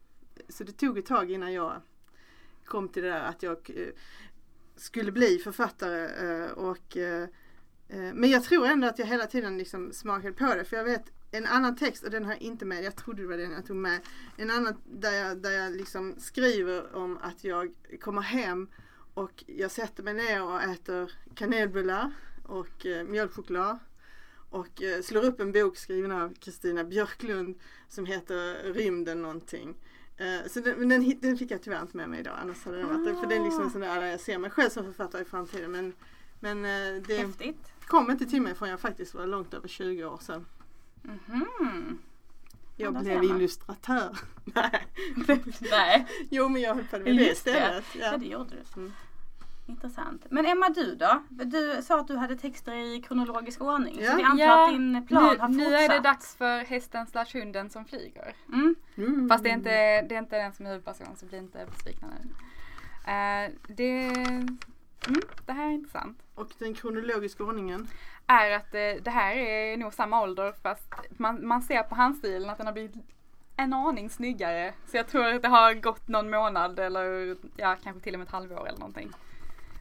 Så 0.50 0.64
det 0.64 0.72
tog 0.72 0.98
ett 0.98 1.06
tag 1.06 1.32
innan 1.32 1.54
jag 1.54 1.82
kom 2.66 2.90
till 2.90 3.04
det 3.04 3.10
där 3.10 3.24
att 3.24 3.44
jag 3.44 3.58
eh, 3.76 3.88
skulle 4.76 5.12
bli 5.12 5.38
författare. 5.38 6.06
Eh, 6.06 6.52
och, 6.52 6.98
eh, 6.98 7.28
men 7.88 8.30
jag 8.30 8.44
tror 8.44 8.68
ändå 8.68 8.88
att 8.88 9.00
jag 9.00 9.06
hela 9.06 9.26
tiden 9.26 9.58
liksom 9.58 9.94
smakade 9.94 10.34
på 10.34 10.56
det. 10.56 10.66
För 10.66 10.78
jag 10.78 10.84
vet 10.84 11.12
en 11.32 11.46
annan 11.46 11.76
text, 11.76 12.04
och 12.04 12.10
den 12.10 12.26
har 12.26 12.32
jag 12.32 12.42
inte 12.42 12.66
med, 12.66 12.84
jag 12.84 12.96
trodde 12.96 13.22
det 13.22 13.28
var 13.28 13.38
den 13.38 13.52
jag 13.52 13.66
tog 13.66 13.76
med. 13.76 14.00
En 14.38 14.52
annan 14.52 14.82
där 14.86 15.12
jag, 15.12 15.38
där 15.38 15.52
jag 15.52 15.72
liksom 15.72 16.16
skriver 16.18 16.96
om 16.96 17.18
att 17.22 17.44
jag 17.44 17.74
kommer 18.02 18.22
hem 18.22 18.68
och 19.14 19.44
jag 19.48 19.72
sätter 19.72 20.04
mig 20.04 20.14
ner 20.14 20.44
och 20.44 20.62
äter 20.62 21.12
kanelbullar 21.36 22.12
och 22.44 22.86
mjölkchoklad. 23.08 23.80
Och 24.50 24.82
slår 25.04 25.24
upp 25.24 25.40
en 25.40 25.52
bok 25.52 25.78
skriven 25.78 26.12
av 26.12 26.34
Kristina 26.34 26.84
Björklund 26.84 27.60
som 27.90 28.06
heter 28.06 28.74
Rymden 28.74 29.22
någonting. 29.22 29.76
Eh, 30.18 30.48
så 30.50 30.60
den, 30.60 30.90
den, 30.90 31.20
den 31.22 31.38
fick 31.38 31.52
jag 31.52 31.62
tyvärr 31.62 31.82
inte 31.82 31.98
med 31.98 32.10
mig 32.10 32.20
idag 32.20 32.38
annars 32.42 32.66
hade 32.66 32.78
den 32.78 32.88
varit 32.88 33.06
det. 33.06 33.16
För 33.16 33.28
det 33.28 33.36
är 33.36 33.44
liksom 33.44 33.64
en 33.64 33.70
sån 33.72 33.82
där 33.82 34.02
jag 34.06 34.20
ser 34.20 34.38
mig 34.38 34.50
själv 34.50 34.70
som 34.70 34.84
författare 34.86 35.22
i 35.22 35.26
framtiden. 35.26 35.72
Men, 35.72 35.94
men 36.40 36.66
eh, 36.66 37.02
det 37.08 37.18
Häftigt. 37.18 37.72
kom 37.88 38.12
inte 38.12 38.26
till 38.26 38.42
mig 38.42 38.56
förrän 38.56 38.72
jag 38.72 38.80
faktiskt 38.80 39.14
var 39.14 39.28
långt 39.28 39.54
över 39.54 39.68
20 39.68 40.06
år 40.06 40.18
sedan. 40.22 40.46
Mhm. 41.02 41.98
Ja, 42.78 42.86
Jag 42.86 43.04
blev 43.04 43.24
illustratör. 43.24 44.18
Nej. 44.44 44.88
Nej, 45.72 46.08
Jo 46.30 46.50
men 46.50 46.62
jag 46.62 46.76
höll 46.76 46.84
på 46.84 46.98
med 47.00 47.18
det. 47.18 47.32
istället. 47.32 47.84
ja. 47.94 48.00
Ja. 48.12 48.18
det 48.18 48.26
gjorde 48.26 48.50
du. 48.50 48.80
Mm. 48.82 48.94
Intressant. 49.66 50.26
Men 50.30 50.46
Emma 50.46 50.70
du 50.70 50.96
då? 50.96 51.24
Du 51.30 51.82
sa 51.84 52.00
att 52.00 52.08
du 52.08 52.16
hade 52.16 52.36
texter 52.36 52.74
i 52.74 53.02
kronologisk 53.02 53.62
ordning. 53.62 54.00
Ja. 54.02 54.12
Så 54.12 54.18
vi 54.18 54.24
antar 54.24 54.46
Ja, 54.46 54.64
att 54.66 54.72
din 54.72 55.08
plan 55.08 55.34
nu, 55.34 55.40
har 55.40 55.50
nu 55.50 55.64
fortsatt. 55.64 55.82
är 55.82 55.90
det 55.90 56.00
dags 56.00 56.36
för 56.36 56.60
hästen 56.60 57.08
slash 57.08 57.26
hunden 57.34 57.70
som 57.70 57.86
flyger. 57.86 58.36
Mm. 58.48 58.76
Mm. 58.96 59.30
Fast 59.30 59.44
det 59.44 59.50
är 59.50 59.54
inte, 59.54 60.02
det 60.02 60.16
är 60.16 60.20
inte 60.20 60.38
den 60.38 60.54
som 60.54 60.66
är 60.66 60.70
huvudperson 60.70 61.16
så 61.16 61.26
bli 61.26 61.38
inte 61.38 61.66
besvikna 61.72 62.08
nu. 62.08 62.30
Eh, 63.12 63.52
det, 63.68 64.06
mm, 65.08 65.22
det 65.46 65.54
här 65.54 65.66
är 65.68 65.72
intressant. 65.72 66.18
Och 66.36 66.52
den 66.60 66.74
kronologiska 66.74 67.44
ordningen. 67.44 67.88
Är 68.28 68.52
att 68.52 68.74
eh, 68.74 69.04
det 69.04 69.12
här 69.12 69.36
är 69.36 69.78
nog 69.78 69.94
samma 69.94 70.22
ålder 70.22 70.54
fast 70.64 70.94
man, 71.18 71.48
man 71.48 71.62
ser 71.62 71.84
på 71.84 71.96
handstilen 71.96 72.50
att 72.50 72.58
den 72.58 72.68
har 72.68 72.74
blivit 72.74 72.96
en 73.58 73.74
aning 73.74 74.10
snyggare. 74.10 74.74
Så 74.88 74.98
jag 74.98 75.08
tror 75.08 75.26
att 75.28 75.42
det 75.42 75.48
har 75.48 75.74
gått 75.74 76.08
någon 76.08 76.30
månad 76.30 76.80
eller 76.80 77.36
ja, 77.58 77.76
kanske 77.84 78.04
till 78.04 78.14
och 78.14 78.20
med 78.20 78.26
ett 78.26 78.32
halvår 78.32 78.68
eller 78.68 78.80
någonting. 78.80 79.12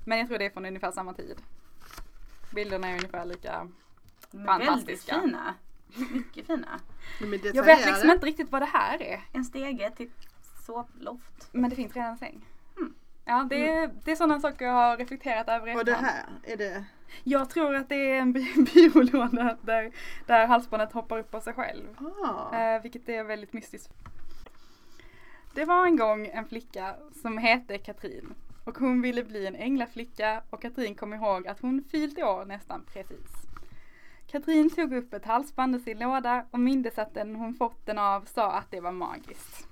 Men 0.05 0.19
jag 0.19 0.29
tror 0.29 0.39
det 0.39 0.45
är 0.45 0.51
från 0.51 0.67
ungefär 0.67 0.91
samma 0.93 1.15
tid. 1.15 1.43
Bilderna 2.55 2.89
är 2.89 2.93
ungefär 2.95 3.25
lika. 3.25 3.69
Fantastiska. 4.47 5.15
Väldigt 5.21 5.31
fina. 5.31 5.55
Mycket 6.13 6.47
fina. 6.47 6.81
Jag 7.55 7.65
vet 7.65 7.87
liksom 7.87 8.11
inte 8.11 8.27
riktigt 8.27 8.53
vad 8.53 8.63
det 8.63 8.67
här 8.67 9.03
är. 9.03 9.21
En 9.33 9.45
stege 9.45 9.91
till 9.97 10.11
sovloft. 10.67 11.49
Men 11.53 11.71
det 11.71 11.77
finns 11.77 11.95
redan 11.95 12.11
en 12.11 12.17
säng. 12.19 12.47
Mm. 12.77 12.95
Ja, 13.25 13.47
det 13.51 13.69
är, 13.69 13.91
det 14.05 14.13
är 14.13 14.17
sådana 14.17 14.41
saker 14.41 14.65
jag 14.65 14.73
har 14.73 14.97
reflekterat 14.97 15.49
över 15.49 15.77
Och 15.77 15.85
det 15.85 15.95
här, 15.95 16.25
är 16.43 16.57
det? 16.57 16.85
Jag 17.25 17.51
tror 17.51 17.75
att 17.75 17.89
det 17.89 18.11
är 18.11 18.19
en 18.21 18.33
by- 18.33 18.65
byrålåda 18.75 19.57
där, 19.63 19.93
där 20.27 20.47
halsbandet 20.47 20.93
hoppar 20.93 21.19
upp 21.19 21.35
av 21.35 21.41
sig 21.41 21.55
själv. 21.55 21.97
Ah. 22.25 22.57
Eh, 22.57 22.83
vilket 22.83 23.09
är 23.09 23.25
väldigt 23.25 23.53
mystiskt. 23.53 23.93
Det 25.55 25.65
var 25.65 25.87
en 25.87 25.97
gång 25.97 26.27
en 26.27 26.47
flicka 26.47 26.97
som 27.23 27.39
hette 27.39 27.79
Katrin. 27.79 28.35
Och 28.65 28.79
hon 28.79 29.03
ville 29.03 29.25
bli 29.25 29.47
en 29.47 29.55
änglaflicka 29.55 30.43
och 30.51 30.63
Katrin 30.63 30.95
kom 30.95 31.15
ihåg 31.15 31.47
att 31.47 31.61
hon 31.61 31.85
fyllt 31.91 32.19
år 32.19 32.45
nästan 32.45 32.85
precis. 32.93 33.31
Katrin 34.27 34.71
tog 34.71 34.93
upp 34.93 35.15
ett 35.15 35.25
halsband 35.25 35.75
ur 35.75 35.79
sin 35.79 35.99
låda 35.99 36.47
och 36.51 36.61
mindes 36.61 36.99
att 36.99 37.15
den 37.15 37.37
hon 37.37 37.55
fått 37.55 37.87
den 37.87 37.99
av 37.99 38.25
sa 38.25 38.53
att 38.53 38.71
det 38.71 38.81
var 38.81 38.93
magiskt. 38.93 39.69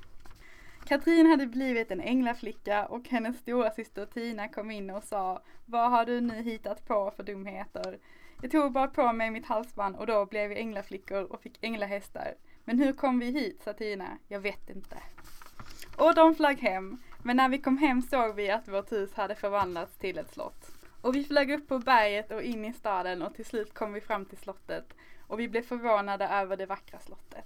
Katrin 0.84 1.26
hade 1.26 1.46
blivit 1.46 1.90
en 1.90 2.00
änglaflicka 2.00 2.86
och 2.86 3.08
hennes 3.08 3.38
stora 3.38 3.70
syster 3.70 4.06
Tina 4.06 4.48
kom 4.48 4.70
in 4.70 4.90
och 4.90 5.04
sa 5.04 5.42
Vad 5.66 5.90
har 5.90 6.06
du 6.06 6.20
nu 6.20 6.42
hittat 6.42 6.88
på 6.88 7.12
för 7.16 7.22
dumheter? 7.22 7.98
Jag 8.42 8.50
tog 8.50 8.72
bara 8.72 8.88
på 8.88 9.12
mig 9.12 9.30
mitt 9.30 9.46
halsband 9.46 9.96
och 9.96 10.06
då 10.06 10.26
blev 10.26 10.48
vi 10.48 10.56
änglaflickor 10.56 11.22
och 11.32 11.42
fick 11.42 11.58
änglahästar. 11.60 12.34
Men 12.64 12.78
hur 12.78 12.92
kom 12.92 13.18
vi 13.18 13.30
hit, 13.30 13.62
sa 13.64 13.72
Tina. 13.72 14.18
Jag 14.28 14.40
vet 14.40 14.70
inte. 14.70 14.96
Och 15.96 16.14
de 16.14 16.34
flög 16.34 16.58
hem. 16.58 16.98
Men 17.22 17.36
när 17.36 17.48
vi 17.48 17.58
kom 17.58 17.78
hem 17.78 18.02
såg 18.02 18.34
vi 18.34 18.50
att 18.50 18.68
vårt 18.68 18.92
hus 18.92 19.14
hade 19.14 19.34
förvandlats 19.34 19.96
till 19.96 20.18
ett 20.18 20.32
slott. 20.32 20.70
Och 21.00 21.16
vi 21.16 21.24
flög 21.24 21.50
upp 21.50 21.68
på 21.68 21.78
berget 21.78 22.30
och 22.30 22.42
in 22.42 22.64
i 22.64 22.72
staden 22.72 23.22
och 23.22 23.34
till 23.34 23.44
slut 23.44 23.74
kom 23.74 23.92
vi 23.92 24.00
fram 24.00 24.24
till 24.24 24.38
slottet. 24.38 24.84
Och 25.26 25.40
vi 25.40 25.48
blev 25.48 25.62
förvånade 25.62 26.28
över 26.28 26.56
det 26.56 26.66
vackra 26.66 26.98
slottet. 26.98 27.44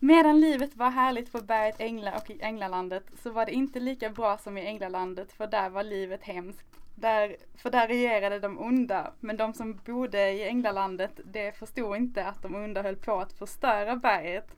Medan 0.00 0.40
livet 0.40 0.76
var 0.76 0.90
härligt 0.90 1.32
på 1.32 1.40
berget 1.40 1.80
Ängla 1.80 2.16
och 2.16 2.30
i 2.30 2.42
Änglalandet 2.42 3.04
så 3.22 3.30
var 3.30 3.46
det 3.46 3.52
inte 3.52 3.80
lika 3.80 4.10
bra 4.10 4.38
som 4.38 4.58
i 4.58 4.66
Änglalandet 4.66 5.32
för 5.32 5.46
där 5.46 5.70
var 5.70 5.82
livet 5.82 6.22
hemskt. 6.22 6.66
Där, 6.94 7.36
för 7.56 7.70
där 7.70 7.88
regerade 7.88 8.38
de 8.38 8.58
onda, 8.58 9.12
men 9.20 9.36
de 9.36 9.54
som 9.54 9.80
bodde 9.84 10.30
i 10.30 10.48
Änglalandet 10.48 11.20
det 11.24 11.58
förstod 11.58 11.96
inte 11.96 12.26
att 12.26 12.42
de 12.42 12.54
onda 12.54 12.82
höll 12.82 12.96
på 12.96 13.20
att 13.20 13.32
förstöra 13.32 13.96
berget. 13.96 14.56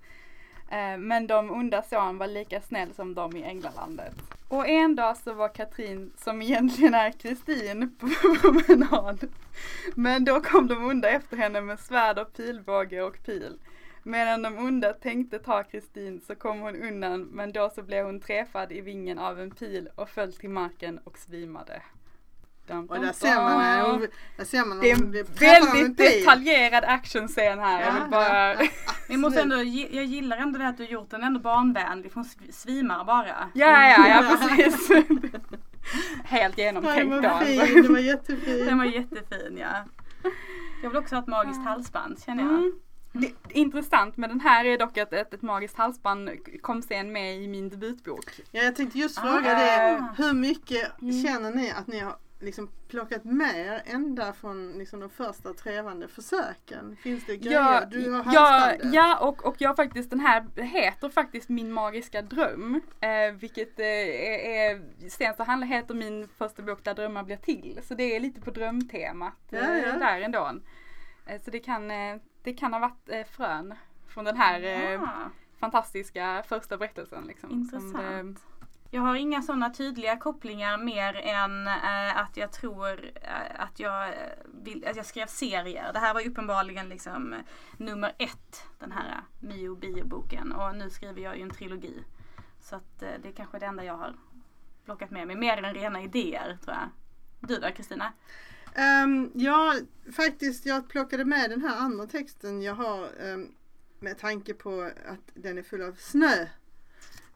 Eh, 0.70 0.98
men 0.98 1.26
de 1.26 1.50
onda 1.50 1.82
son 1.82 2.18
var 2.18 2.26
lika 2.26 2.60
snäll 2.60 2.94
som 2.94 3.14
de 3.14 3.36
i 3.36 3.42
Änglalandet. 3.42 4.14
Och 4.48 4.68
en 4.68 4.96
dag 4.96 5.16
så 5.16 5.32
var 5.32 5.48
Katrin, 5.48 6.12
som 6.16 6.42
egentligen 6.42 6.94
är 6.94 7.10
Kristin, 7.10 7.96
på 7.98 8.08
promenad. 8.40 9.28
Men 9.94 10.24
då 10.24 10.40
kom 10.40 10.66
de 10.66 10.84
onda 10.84 11.08
efter 11.08 11.36
henne 11.36 11.60
med 11.60 11.80
svärd 11.80 12.18
och 12.18 12.32
pilbåge 12.32 13.02
och 13.02 13.22
pil. 13.24 13.58
Medan 14.02 14.42
de 14.42 14.58
onda 14.58 14.92
tänkte 14.92 15.38
ta 15.38 15.62
Kristin 15.62 16.20
så 16.20 16.34
kom 16.34 16.60
hon 16.60 16.82
undan 16.82 17.22
men 17.22 17.52
då 17.52 17.70
så 17.74 17.82
blev 17.82 18.04
hon 18.04 18.20
träffad 18.20 18.72
i 18.72 18.80
vingen 18.80 19.18
av 19.18 19.40
en 19.40 19.50
pil 19.50 19.88
och 19.94 20.08
föll 20.08 20.32
till 20.32 20.50
marken 20.50 20.98
och 21.04 21.18
svimade. 21.18 21.82
Dum, 22.68 22.78
Och 22.86 22.94
dum, 22.96 23.04
där 23.06 23.12
ser 23.12 23.34
man, 23.36 23.44
man 24.68 24.80
Det 25.38 25.46
är 25.46 25.60
en 25.60 25.72
väldigt 25.72 25.96
detaljerad 25.98 26.84
actionscen 26.84 27.58
här. 27.58 27.80
Jag 27.80 27.88
Ja, 27.88 28.00
vill 28.00 28.10
bara... 28.10 28.54
ja, 28.54 28.62
ja. 28.62 28.68
Vi 29.08 29.16
måste 29.16 29.40
ändå, 29.42 29.56
jag 29.90 30.04
gillar 30.04 30.36
ändå 30.36 30.58
det 30.58 30.68
att 30.68 30.76
du 30.76 30.84
gjort 30.84 31.10
den 31.10 31.22
ändå 31.22 31.40
barnvänlig. 31.40 32.10
Hon 32.14 32.24
sv- 32.24 32.52
svimar 32.52 33.04
bara. 33.04 33.26
Ja, 33.54 33.88
ja, 33.88 34.08
ja 34.08 34.36
precis. 34.36 34.88
Helt 36.24 36.58
genomtänkt 36.58 37.10
den 37.10 37.22
var 37.22 37.40
fin, 37.44 37.82
den 37.82 37.92
var 37.92 38.00
jättefin. 38.00 38.66
Den 38.66 38.78
var 38.78 38.84
jättefin 38.84 39.58
ja. 39.60 39.84
Jag 40.82 40.90
vill 40.90 40.98
också 40.98 41.14
ha 41.14 41.22
ett 41.22 41.28
magiskt 41.28 41.60
halsband 41.64 42.22
känner 42.26 42.42
jag. 42.42 42.52
Mm. 42.52 42.72
Det, 43.12 43.32
intressant 43.50 44.16
med 44.16 44.30
den 44.30 44.40
här 44.40 44.64
är 44.64 44.78
dock 44.78 44.98
att 44.98 45.12
ett, 45.12 45.34
ett 45.34 45.42
magiskt 45.42 45.76
halsband 45.78 46.30
kom 46.62 46.82
sen 46.82 47.12
med 47.12 47.36
i 47.42 47.48
min 47.48 47.68
debutbok. 47.68 48.24
Ja, 48.50 48.62
jag 48.62 48.76
tänkte 48.76 48.98
just 48.98 49.18
Ah. 49.18 49.22
fråga 49.22 49.54
det. 49.54 50.04
Hur 50.16 50.32
mycket 50.32 51.02
Mm. 51.02 51.22
känner 51.26 51.50
ni 51.50 51.70
att 51.70 51.86
ni 51.86 51.98
har 51.98 52.16
liksom 52.40 52.70
plockat 52.88 53.24
med 53.24 53.66
er 53.66 53.82
ända 53.86 54.32
från 54.32 54.72
liksom 54.72 55.00
de 55.00 55.10
första 55.10 55.54
trevande 55.54 56.08
försöken? 56.08 56.96
Finns 56.96 57.26
det 57.26 57.36
grejer? 57.36 57.56
Ja, 57.58 57.84
du 57.90 58.10
har 58.12 58.34
ja, 58.34 58.72
ja 58.92 59.18
och, 59.28 59.46
och 59.46 59.54
jag 59.58 59.76
faktiskt, 59.76 60.10
den 60.10 60.20
här 60.20 60.62
heter 60.62 61.08
faktiskt 61.08 61.48
Min 61.48 61.72
magiska 61.72 62.22
dröm. 62.22 62.80
Eh, 63.00 63.32
vilket 63.40 63.78
eh, 63.80 63.86
är, 63.86 65.36
så 65.36 65.42
handlar, 65.44 65.68
heter 65.68 65.94
min 65.94 66.28
första 66.28 66.62
bok 66.62 66.84
Där 66.84 66.94
drömmar 66.94 67.22
blir 67.22 67.36
till. 67.36 67.80
Så 67.82 67.94
det 67.94 68.16
är 68.16 68.20
lite 68.20 68.40
på 68.40 68.50
drömtemat 68.50 69.52
eh, 69.52 69.58
Ja, 69.58 69.78
ja. 69.78 69.92
där 69.98 70.20
ändå. 70.20 70.52
Eh, 71.26 71.40
så 71.44 71.50
det 71.50 71.58
kan, 71.60 71.90
eh, 71.90 72.16
det 72.42 72.52
kan 72.54 72.72
ha 72.72 72.80
varit 72.80 73.08
eh, 73.08 73.24
frön 73.24 73.74
från 74.08 74.24
den 74.24 74.36
här 74.36 74.62
eh, 74.62 74.92
Ja. 74.92 75.30
fantastiska 75.60 76.42
första 76.48 76.76
berättelsen. 76.76 77.24
Liksom, 77.24 77.48
som 77.50 77.58
Intressant. 77.60 78.36
det- 78.36 78.57
jag 78.90 79.02
har 79.02 79.16
inga 79.16 79.42
sådana 79.42 79.70
tydliga 79.70 80.16
kopplingar 80.16 80.78
mer 80.78 81.14
än 81.14 81.66
eh, 81.66 82.16
att 82.16 82.36
jag 82.36 82.52
tror 82.52 83.10
eh, 83.14 83.60
att, 83.60 83.80
jag, 83.80 84.08
eh, 84.08 84.14
vill, 84.62 84.86
att 84.86 84.96
jag 84.96 85.06
skrev 85.06 85.26
serier. 85.26 85.92
Det 85.92 85.98
här 85.98 86.14
var 86.14 86.26
uppenbarligen 86.26 86.88
liksom 86.88 87.32
eh, 87.32 87.38
nummer 87.76 88.14
ett, 88.18 88.62
den 88.78 88.92
här 88.92 89.08
eh, 89.08 89.46
Mio 89.48 89.76
Bio-boken. 89.76 90.52
Och 90.52 90.76
nu 90.76 90.90
skriver 90.90 91.22
jag 91.22 91.36
ju 91.36 91.42
en 91.42 91.50
trilogi. 91.50 92.04
Så 92.60 92.76
att 92.76 93.02
eh, 93.02 93.08
det 93.22 93.28
är 93.28 93.32
kanske 93.32 93.58
det 93.58 93.66
enda 93.66 93.84
jag 93.84 93.96
har 93.96 94.14
plockat 94.84 95.10
med 95.10 95.26
mig. 95.26 95.36
Mer 95.36 95.62
än 95.62 95.74
rena 95.74 96.02
idéer 96.02 96.58
tror 96.64 96.76
jag. 96.76 96.88
Du 97.40 97.58
då 97.58 97.68
Kristina? 97.70 98.12
Um, 99.04 99.30
ja, 99.34 99.74
faktiskt 100.16 100.66
jag 100.66 100.88
plockade 100.88 101.24
med 101.24 101.50
den 101.50 101.62
här 101.62 101.76
andra 101.76 102.06
texten 102.06 102.62
jag 102.62 102.74
har 102.74 103.08
um, 103.20 103.54
med 104.00 104.18
tanke 104.18 104.54
på 104.54 104.90
att 105.06 105.30
den 105.34 105.58
är 105.58 105.62
full 105.62 105.82
av 105.82 105.92
snö. 105.92 106.46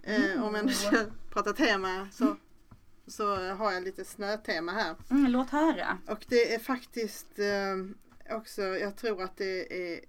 Eh, 0.02 0.44
Om 0.44 0.54
jag 0.54 0.66
nu 0.66 0.72
ska 0.72 1.04
prata 1.30 1.52
tema 1.52 2.08
så, 2.12 2.36
så 3.06 3.36
har 3.36 3.72
jag 3.72 3.82
lite 3.82 4.04
snötema 4.04 4.72
här. 4.72 4.94
Mm, 5.10 5.30
låt 5.32 5.50
höra. 5.50 5.98
Och 6.06 6.24
det 6.28 6.54
är 6.54 6.58
faktiskt 6.58 7.38
ehm, 7.38 7.94
också, 8.30 8.62
jag 8.62 8.96
tror 8.96 9.22
att 9.22 9.36
det 9.36 9.92
är, 9.92 10.00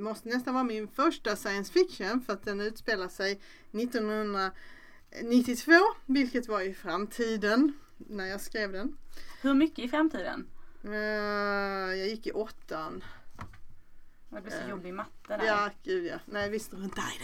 måste 0.00 0.28
nästan 0.28 0.54
vara 0.54 0.64
min 0.64 0.88
första 0.88 1.36
science 1.36 1.72
fiction 1.72 2.20
för 2.20 2.32
att 2.32 2.44
den 2.44 2.60
utspelar 2.60 3.08
sig 3.08 3.40
1992, 3.72 5.72
vilket 6.06 6.48
var 6.48 6.60
i 6.60 6.74
framtiden 6.74 7.72
när 7.98 8.26
jag 8.26 8.40
skrev 8.40 8.72
den. 8.72 8.96
Hur 9.42 9.54
mycket 9.54 9.78
i 9.84 9.88
framtiden? 9.88 10.46
Eh, 10.84 10.90
jag 11.98 12.08
gick 12.08 12.26
i 12.26 12.32
åttan. 12.32 13.04
Det 14.28 14.40
blir 14.40 14.52
så 14.52 14.58
Eh, 14.58 14.68
jobbig 14.70 14.94
matte 14.94 15.36
där. 15.36 15.44
Ja, 15.46 15.70
gud 15.82 16.06
ja. 16.06 16.16
Nej, 16.26 16.50
vi 16.50 16.58
struntar 16.58 17.02
i 17.02 17.20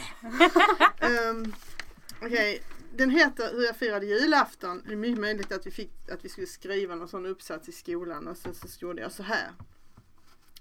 det. 1.01 1.29
um, 1.31 1.55
Okej, 2.23 2.63
den 2.97 3.11
heter 3.11 3.53
Hur 3.53 3.65
jag 3.65 3.77
firade 3.77 4.07
julafton. 4.07 4.83
Det 4.87 4.93
är 4.93 4.97
mycket 4.97 5.21
möjligt 5.21 5.53
att 5.53 5.67
vi, 5.67 5.71
fick, 5.71 6.11
att 6.11 6.25
vi 6.25 6.29
skulle 6.29 6.47
skriva 6.47 6.95
någon 6.95 7.09
sån 7.09 7.27
uppsats 7.27 7.69
i 7.69 7.73
skolan 7.73 8.29
och 8.29 8.37
sen 8.37 8.55
så 8.55 8.69
gjorde 8.79 9.03
jag 9.03 9.13
så 9.13 9.23
här. 9.23 9.53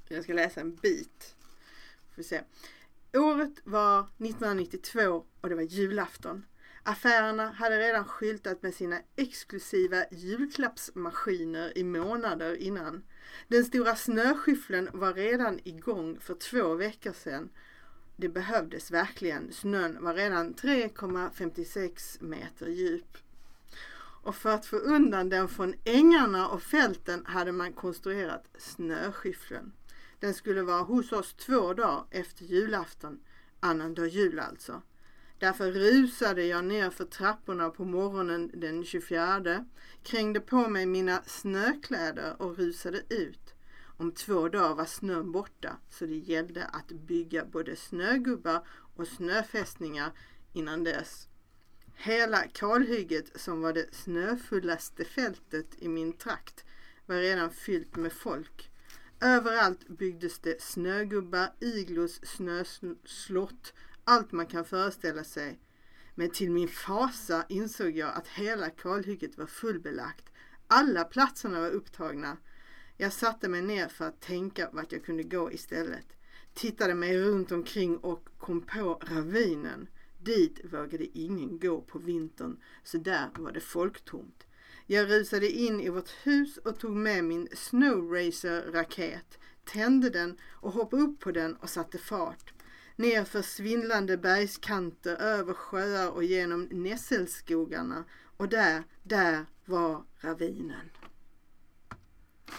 Jag 0.07 0.23
ska 0.23 0.33
läsa 0.33 0.61
en 0.61 0.75
bit. 0.75 1.35
Får 2.09 2.15
vi 2.15 2.23
se. 2.23 2.41
Året 3.13 3.53
var 3.63 3.99
1992 3.99 5.25
och 5.41 5.49
det 5.49 5.55
var 5.55 5.61
julafton. 5.61 6.45
Affärerna 6.83 7.49
hade 7.51 7.79
redan 7.79 8.05
skyltat 8.05 8.63
med 8.63 8.73
sina 8.73 8.99
exklusiva 9.15 10.05
julklappsmaskiner 10.11 11.77
i 11.77 11.83
månader 11.83 12.55
innan. 12.55 13.03
Den 13.47 13.65
stora 13.65 13.95
snöskyffeln 13.95 14.89
var 14.93 15.13
redan 15.13 15.59
igång 15.63 16.19
för 16.19 16.33
två 16.33 16.75
veckor 16.75 17.13
sedan. 17.13 17.49
Det 18.19 18.29
behövdes 18.29 18.91
verkligen. 18.91 19.51
Snön 19.53 20.03
var 20.03 20.13
redan 20.13 20.55
3,56 20.55 22.23
meter 22.23 22.67
djup. 22.67 23.17
Och 24.23 24.35
för 24.35 24.49
att 24.49 24.65
få 24.65 24.75
undan 24.75 25.29
den 25.29 25.47
från 25.47 25.73
ängarna 25.83 26.47
och 26.47 26.61
fälten 26.61 27.25
hade 27.25 27.51
man 27.51 27.73
konstruerat 27.73 28.45
snöskyffeln. 28.57 29.71
Den 30.19 30.33
skulle 30.33 30.61
vara 30.61 30.81
hos 30.81 31.11
oss 31.11 31.33
två 31.33 31.73
dagar 31.73 32.05
efter 32.11 32.45
julafton, 32.45 33.19
annandag 33.59 34.07
jul 34.07 34.39
alltså. 34.39 34.81
Därför 35.39 35.71
rusade 35.71 36.43
jag 36.43 36.65
ner 36.65 36.89
för 36.89 37.05
trapporna 37.05 37.69
på 37.69 37.85
morgonen 37.85 38.51
den 38.53 38.85
24, 38.85 39.65
krängde 40.03 40.39
på 40.39 40.67
mig 40.67 40.85
mina 40.85 41.21
snökläder 41.25 42.41
och 42.41 42.57
rusade 42.57 43.01
ut. 43.09 43.53
Om 43.97 44.11
två 44.11 44.49
dagar 44.49 44.75
var 44.75 44.85
snön 44.85 45.31
borta 45.31 45.77
så 45.89 46.05
det 46.05 46.17
gällde 46.17 46.65
att 46.65 46.87
bygga 46.87 47.45
både 47.45 47.75
snögubbar 47.75 48.67
och 48.95 49.07
snöfästningar 49.07 50.11
innan 50.53 50.83
dess. 50.83 51.27
Hela 51.95 52.47
kalhygget 52.47 53.41
som 53.41 53.61
var 53.61 53.73
det 53.73 53.95
snöfullaste 53.95 55.05
fältet 55.05 55.67
i 55.77 55.87
min 55.87 56.13
trakt 56.13 56.65
var 57.05 57.15
redan 57.15 57.51
fyllt 57.51 57.95
med 57.95 58.13
folk. 58.13 58.71
Överallt 59.21 59.87
byggdes 59.87 60.39
det 60.39 60.61
snögubbar, 60.61 61.53
iglos, 61.59 62.19
snöslott, 62.23 63.73
allt 64.03 64.31
man 64.31 64.47
kan 64.47 64.65
föreställa 64.65 65.23
sig. 65.23 65.59
Men 66.15 66.29
till 66.29 66.51
min 66.51 66.67
fasa 66.67 67.45
insåg 67.49 67.97
jag 67.97 68.13
att 68.15 68.27
hela 68.27 68.69
kalhygget 68.69 69.37
var 69.37 69.45
fullbelagt. 69.45 70.25
Alla 70.67 71.03
platserna 71.03 71.59
var 71.59 71.69
upptagna. 71.69 72.37
Jag 72.99 73.13
satte 73.13 73.49
mig 73.49 73.61
ner 73.61 73.87
för 73.87 74.05
att 74.05 74.21
tänka 74.21 74.69
vart 74.71 74.91
jag 74.91 75.05
kunde 75.05 75.23
gå 75.23 75.51
istället. 75.51 76.05
Tittade 76.53 76.93
mig 76.93 77.17
runt 77.17 77.51
omkring 77.51 77.97
och 77.97 78.29
kom 78.37 78.61
på 78.61 78.99
ravinen. 79.01 79.87
Dit 80.21 80.59
vågade 80.73 81.17
ingen 81.19 81.59
gå 81.59 81.81
på 81.81 81.99
vintern, 81.99 82.57
så 82.83 82.97
där 82.97 83.29
var 83.35 83.51
det 83.51 83.59
folktomt. 83.59 84.43
Jag 84.85 85.09
rusade 85.09 85.49
in 85.49 85.81
i 85.81 85.89
vårt 85.89 86.09
hus 86.09 86.57
och 86.57 86.79
tog 86.79 86.91
med 86.91 87.23
min 87.23 87.47
Snowracer-raket, 87.53 89.39
tände 89.63 90.09
den 90.09 90.37
och 90.43 90.71
hoppade 90.71 91.03
upp 91.03 91.19
på 91.19 91.31
den 91.31 91.55
och 91.55 91.69
satte 91.69 91.97
fart. 91.97 92.53
Nerför 92.95 93.41
svindlande 93.41 94.17
bergskanter, 94.17 95.15
över 95.15 95.53
sjöar 95.53 96.11
och 96.11 96.23
genom 96.23 96.67
nässelskogarna. 96.71 98.03
Och 98.37 98.49
där, 98.49 98.83
där 99.03 99.45
var 99.65 100.03
ravinen. 100.19 100.89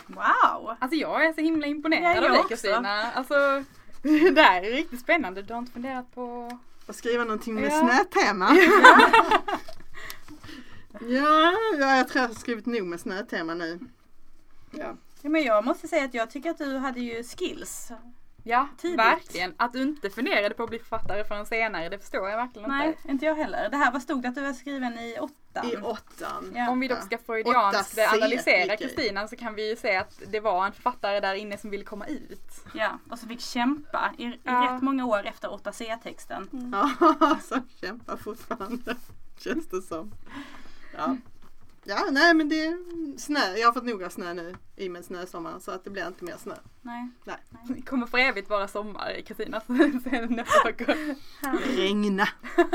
Wow! 0.07 0.77
Alltså 0.79 0.97
jag 0.99 1.25
är 1.25 1.33
så 1.33 1.41
himla 1.41 1.67
Ja, 1.67 1.71
imponerad 1.71 2.17
jag 2.17 2.25
av 2.25 2.31
dig 2.31 2.39
också. 2.39 2.49
Kristina. 2.49 3.03
Alltså 3.13 3.35
det 4.03 4.31
där 4.31 4.63
är 4.63 4.71
riktigt 4.73 5.01
spännande. 5.01 5.43
Du 5.43 5.53
har 5.53 5.59
inte 5.59 5.73
funderat 5.73 6.15
på... 6.15 6.51
Och 6.87 6.95
skriva 6.95 7.25
någonting 7.25 7.55
med 7.55 7.65
Ja. 7.65 7.81
snötema. 7.81 8.49
ja, 11.01 11.53
ja, 11.79 11.97
jag 11.97 12.09
tror 12.09 12.23
jag 12.23 12.29
har 12.29 12.35
skrivit 12.35 12.67
nog 12.67 12.87
med 12.87 13.01
snötema 13.01 13.55
nu. 13.55 13.79
Ja. 14.71 14.95
Ja, 15.23 15.29
men 15.31 15.43
jag 15.43 15.65
måste 15.65 15.89
säga 15.89 16.05
att 16.05 16.15
jag 16.15 16.31
tycker 16.31 16.51
att 16.51 16.59
du 16.59 16.77
hade 16.79 17.01
ju 17.01 17.23
skills. 17.25 17.93
Ja, 18.43 18.69
Tidigt. 18.79 18.99
verkligen. 18.99 19.55
Att 19.57 19.73
du 19.73 19.83
inte 19.83 20.11
funderade 20.11 20.55
på 20.55 20.63
att 20.63 20.69
bli 20.71 20.79
författare 20.79 21.25
förrän 21.25 21.47
senare, 21.47 21.89
det 21.89 21.99
förstår 21.99 22.29
jag 22.29 22.37
verkligen 22.37 22.69
Nej, 22.71 22.89
inte. 22.89 23.09
inte 23.11 23.27
jag 23.27 23.35
heller. 23.35 23.69
Det 23.71 23.77
här 23.77 23.93
var 23.93 24.01
stod 24.01 24.23
det 24.23 24.29
att 24.29 24.35
du 24.35 24.41
var 24.41 24.53
skriven 24.53 24.99
i 24.99 25.19
åttan. 25.61 25.71
I 25.73 25.77
åttan. 25.77 26.53
Ja. 26.55 26.71
Om 26.71 26.81
vi 26.81 26.89
dock 26.89 27.03
ska 27.03 27.19
freudianskt 27.19 27.99
analysera. 27.99 28.77
Kristina 28.77 29.29
så 29.29 29.37
kan 29.37 29.55
vi 29.55 29.69
ju 29.69 29.77
se 29.77 29.97
att 29.97 30.21
det 30.27 30.41
var 30.41 30.67
en 30.67 30.73
författare 30.73 31.21
där 31.21 31.35
inne 31.35 31.59
som 31.59 31.71
ville 31.71 31.85
komma 31.85 32.07
ut. 32.07 32.65
Ja, 32.75 32.99
och 33.11 33.19
så 33.19 33.27
fick 33.27 33.41
kämpa 33.41 34.11
i, 34.19 34.25
i 34.25 34.39
Ja. 34.43 34.71
rätt 34.75 34.83
många 34.83 35.07
år 35.07 35.27
efter 35.27 35.49
8C-texten. 35.49 36.49
Ja, 36.73 36.91
som 37.49 37.69
kämpar 37.81 38.17
fortfarande. 38.17 38.97
Känns 39.39 39.69
det 39.69 39.83
som. 39.83 40.13
Ja. 40.97 41.17
Ja, 41.89 42.07
nej 42.11 42.35
men 42.35 42.49
det 42.49 42.67
är 42.67 42.77
snö. 43.19 43.57
Jag 43.57 43.69
har 43.69 43.73
fått 43.73 43.85
nog 43.85 44.03
av 44.03 44.09
snö 44.09 44.35
nu 44.35 44.55
i 44.77 44.89
och 44.89 44.93
med 44.93 45.05
snösommaren 45.05 45.61
så 45.61 45.71
att 45.71 45.85
det 45.85 45.91
blir 45.91 46.07
inte 46.07 46.25
mer 46.25 46.37
snö. 46.39 46.55
Nej. 47.25 47.37
Det 47.69 47.83
kommer 47.83 48.07
för 48.07 48.19
evigt 48.19 48.51
vara 48.51 48.69
sommar 48.69 49.11
i 49.19 49.23
Kristinas. 49.23 49.65
Regna. 51.77 52.29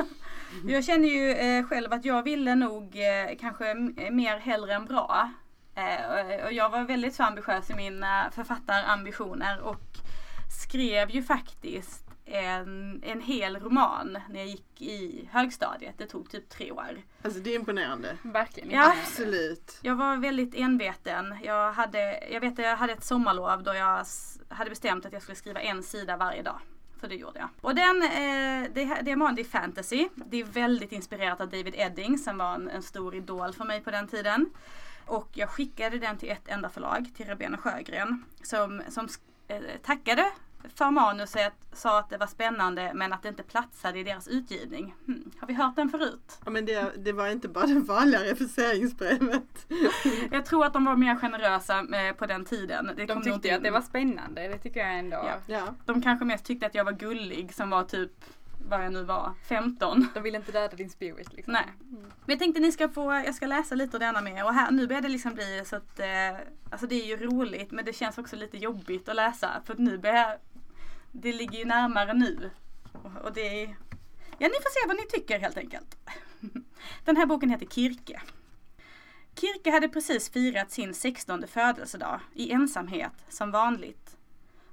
Jag 0.68 0.84
känner 0.86 1.10
ju 1.10 1.32
eh, 1.32 1.66
själv 1.68 1.94
att 1.94 2.06
jag 2.06 2.24
ville 2.24 2.56
nog 2.56 2.84
eh, 2.96 3.38
kanske 3.40 3.72
m- 3.72 3.96
mer 4.12 4.38
hellre 4.38 4.74
än 4.74 4.86
bra. 4.86 5.32
Eh, 5.76 6.46
och 6.46 6.54
jag 6.54 6.70
var 6.70 6.84
väldigt 6.84 7.16
så 7.16 7.24
ambitiös 7.24 7.70
i 7.70 7.74
mina 7.76 8.32
författarambitioner 8.36 9.62
och 9.62 9.82
skrev 10.64 11.12
ju 11.12 11.24
faktiskt 11.24 12.06
en, 12.26 13.04
en 13.04 13.22
hel 13.22 13.60
roman 13.60 14.18
när 14.30 14.40
jag 14.40 14.48
gick 14.48 14.82
i 14.82 15.30
högstadiet. 15.32 15.98
Det 15.98 16.06
tog 16.06 16.30
typ 16.30 16.50
tre 16.50 16.72
år. 16.72 17.02
Alltså 17.22 17.40
det 17.40 17.50
är 17.50 17.56
imponerande. 17.56 18.18
Verkligen. 18.22 18.72
Ja. 18.72 18.94
Absolut. 19.02 19.80
Jag 19.82 19.96
var 19.96 20.18
väldigt 20.18 20.56
enveten. 20.56 21.36
Jag, 21.44 21.72
hade, 21.72 22.28
jag 22.32 22.42
vet 22.42 22.60
att 22.60 22.66
jag 22.66 22.78
hade 22.78 22.94
ett 22.94 23.04
sommarlov 23.04 23.64
då 23.64 23.74
jag 23.74 24.06
hade 24.50 24.70
bestämt 24.70 25.06
att 25.06 25.14
jag 25.14 25.22
skulle 25.22 25.36
skriva 25.36 25.62
en 25.62 25.84
sida 25.84 26.18
varje 26.18 26.42
dag. 26.42 26.60
Så 27.02 27.08
det 27.08 27.16
gjorde 27.16 27.40
jag. 27.40 27.50
Och 27.62 27.76
den, 27.76 28.04
eh, 28.04 28.72
det, 28.74 29.02
det 29.02 29.12
är 29.12 29.40
är 29.40 29.44
fantasy. 29.44 30.10
Det 30.16 30.40
är 30.40 30.44
väldigt 30.44 30.92
inspirerat 30.92 31.42
av 31.42 31.50
David 31.50 31.76
Edding 31.78 32.18
som 32.18 32.38
var 32.38 32.56
en, 32.56 32.70
en 32.70 32.84
stor 32.84 33.16
idol 33.16 33.54
för 33.54 33.66
mig 33.66 33.82
på 33.82 33.92
den 33.92 34.08
tiden. 34.08 34.50
Och 35.06 35.30
jag 35.34 35.50
skickade 35.50 36.00
den 36.00 36.18
till 36.18 36.30
ett 36.30 36.48
enda 36.48 36.70
förlag, 36.70 37.12
till 37.16 37.26
Rebén 37.26 37.54
och 37.54 37.60
Sjögren. 37.60 38.26
Som, 38.42 38.82
som 38.90 39.08
eh, 39.48 39.62
tackade 39.82 40.32
för 40.76 40.92
manuset, 40.92 41.54
sa 41.74 42.00
att 42.00 42.10
det 42.10 42.18
var 42.18 42.28
spännande 42.28 42.92
men 42.94 43.14
att 43.14 43.24
det 43.24 43.30
inte 43.30 43.44
platsade 43.44 44.00
i 44.00 44.04
deras 44.04 44.28
utgivning. 44.28 44.96
Hmm, 45.06 45.32
har 45.40 45.48
vi 45.48 45.54
hört 45.54 45.76
den 45.76 45.90
förut? 45.90 46.40
Ja, 46.46 46.52
men 46.52 46.66
det, 46.66 46.92
det 46.98 47.12
var 47.14 47.28
inte 47.28 47.48
bara 47.48 47.66
det 47.66 47.80
vanliga 47.80 48.24
refuseringsbrevet. 48.24 49.66
Jag 50.32 50.46
tror 50.46 50.66
att 50.66 50.74
de 50.74 50.86
var 50.86 50.96
mer 50.96 51.16
generösa 51.16 51.80
eh, 51.80 52.16
på 52.16 52.26
den 52.26 52.46
tiden. 52.46 52.86
Det 52.96 53.06
De 53.06 53.14
tyckte 53.16 53.30
inte 53.30 53.48
ju 53.48 53.54
att 53.54 53.58
in. 53.58 53.64
det 53.64 53.72
var 53.72 53.82
spännande, 53.82 54.48
det 54.48 54.58
tycker 54.58 54.80
jag 54.80 55.00
ändå. 55.00 55.18
Ja. 55.26 55.36
Ja. 55.46 55.76
De 55.86 56.02
kanske 56.02 56.26
mest 56.26 56.46
tyckte 56.46 56.66
att 56.66 56.76
jag 56.76 56.86
var 56.86 56.92
gullig 56.92 57.54
som 57.54 57.70
var 57.70 57.84
typ, 57.84 58.12
vad 58.70 58.86
jag 58.86 58.94
nu 58.94 59.04
var, 59.04 59.34
15. 59.50 60.08
De 60.14 60.24
vill 60.24 60.36
inte 60.36 60.52
döda 60.52 60.76
din 60.76 60.90
spirit 60.90 61.34
liksom. 61.34 61.54
Nej. 61.54 61.66
Men 61.90 62.10
jag 62.26 62.40
tänkte 62.40 62.62
ni 62.62 62.72
ska 62.72 62.90
få, 62.90 63.14
jag 63.14 63.36
ska 63.36 63.46
läsa 63.46 63.76
lite 63.76 63.98
av 63.98 64.00
denna 64.00 64.22
med 64.22 64.46
och 64.46 64.54
här, 64.54 64.72
nu 64.72 64.88
börjar 64.88 65.02
det 65.02 65.10
liksom 65.10 65.34
bli 65.34 65.64
så 65.66 65.76
att, 65.76 66.00
eh, 66.00 66.06
alltså 66.70 66.88
det 66.88 66.96
är 66.96 67.06
ju 67.06 67.18
roligt 67.18 67.72
men 67.72 67.86
det 67.86 67.94
känns 67.94 68.18
också 68.18 68.36
lite 68.36 68.58
jobbigt 68.58 69.10
att 69.10 69.16
läsa 69.16 69.50
för 69.66 69.74
att 69.74 69.80
nu 69.80 69.98
börjar, 69.98 70.38
det 71.16 71.34
ligger 71.34 71.60
ju 71.60 71.66
närmare 71.66 72.14
nu. 72.14 72.50
Och, 73.24 73.34
det 73.34 73.64
är, 73.64 73.68
ja 74.38 74.48
ni 74.48 74.54
får 74.54 74.82
se 74.82 74.88
vad 74.88 74.96
ni 74.96 75.08
tycker 75.10 75.40
helt 75.40 75.58
enkelt. 75.58 75.98
Den 77.06 77.18
här 77.18 77.26
boken 77.26 77.50
heter 77.50 77.66
Kirke. 77.66 78.22
Kirke 79.36 79.72
hade 79.72 79.90
precis 79.90 80.30
firat 80.30 80.72
sin 80.72 80.94
16 80.94 81.48
födelsedag 81.48 82.20
i 82.34 82.52
ensamhet 82.52 83.14
som 83.30 83.52
vanligt. 83.52 84.18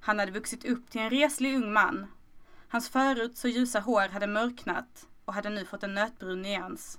Han 0.01 0.19
hade 0.19 0.33
vuxit 0.33 0.65
upp 0.65 0.91
till 0.91 1.01
en 1.01 1.11
reslig 1.11 1.57
ung 1.57 1.73
man. 1.73 2.07
Hans 2.69 2.89
förut 2.89 3.37
så 3.37 3.49
ljusa 3.49 3.81
hår 3.81 4.09
hade 4.09 4.27
mörknat 4.27 5.07
och 5.25 5.35
hade 5.35 5.51
nu 5.51 5.65
fått 5.65 5.83
en 5.83 5.95
nötbrun 5.95 6.43
nyans. 6.43 6.99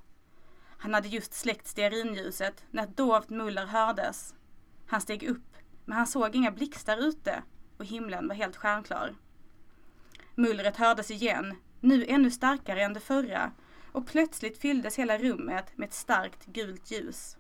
Han 0.77 0.93
hade 0.93 1.07
just 1.07 1.33
släckt 1.33 1.67
stearinljuset 1.67 2.63
när 2.71 2.83
ett 2.83 2.97
dovt 2.97 3.29
muller 3.29 3.65
hördes. 3.65 4.33
Han 4.87 5.01
steg 5.01 5.23
upp, 5.23 5.57
men 5.85 5.97
han 5.97 6.07
såg 6.07 6.35
inga 6.35 6.51
blixtar 6.51 6.97
ute 6.97 7.43
och 7.77 7.85
himlen 7.85 8.27
var 8.27 8.35
helt 8.35 8.57
stjärnklar. 8.57 9.15
Mullret 10.35 10.77
hördes 10.77 11.11
igen, 11.11 11.55
nu 11.79 12.05
ännu 12.05 12.31
starkare 12.31 12.81
än 12.81 12.93
det 12.93 12.99
förra 12.99 13.51
och 13.91 14.07
plötsligt 14.07 14.61
fylldes 14.61 14.99
hela 14.99 15.17
rummet 15.17 15.77
med 15.77 15.87
ett 15.87 15.93
starkt 15.93 16.45
gult 16.45 16.91
ljus. 16.91 17.37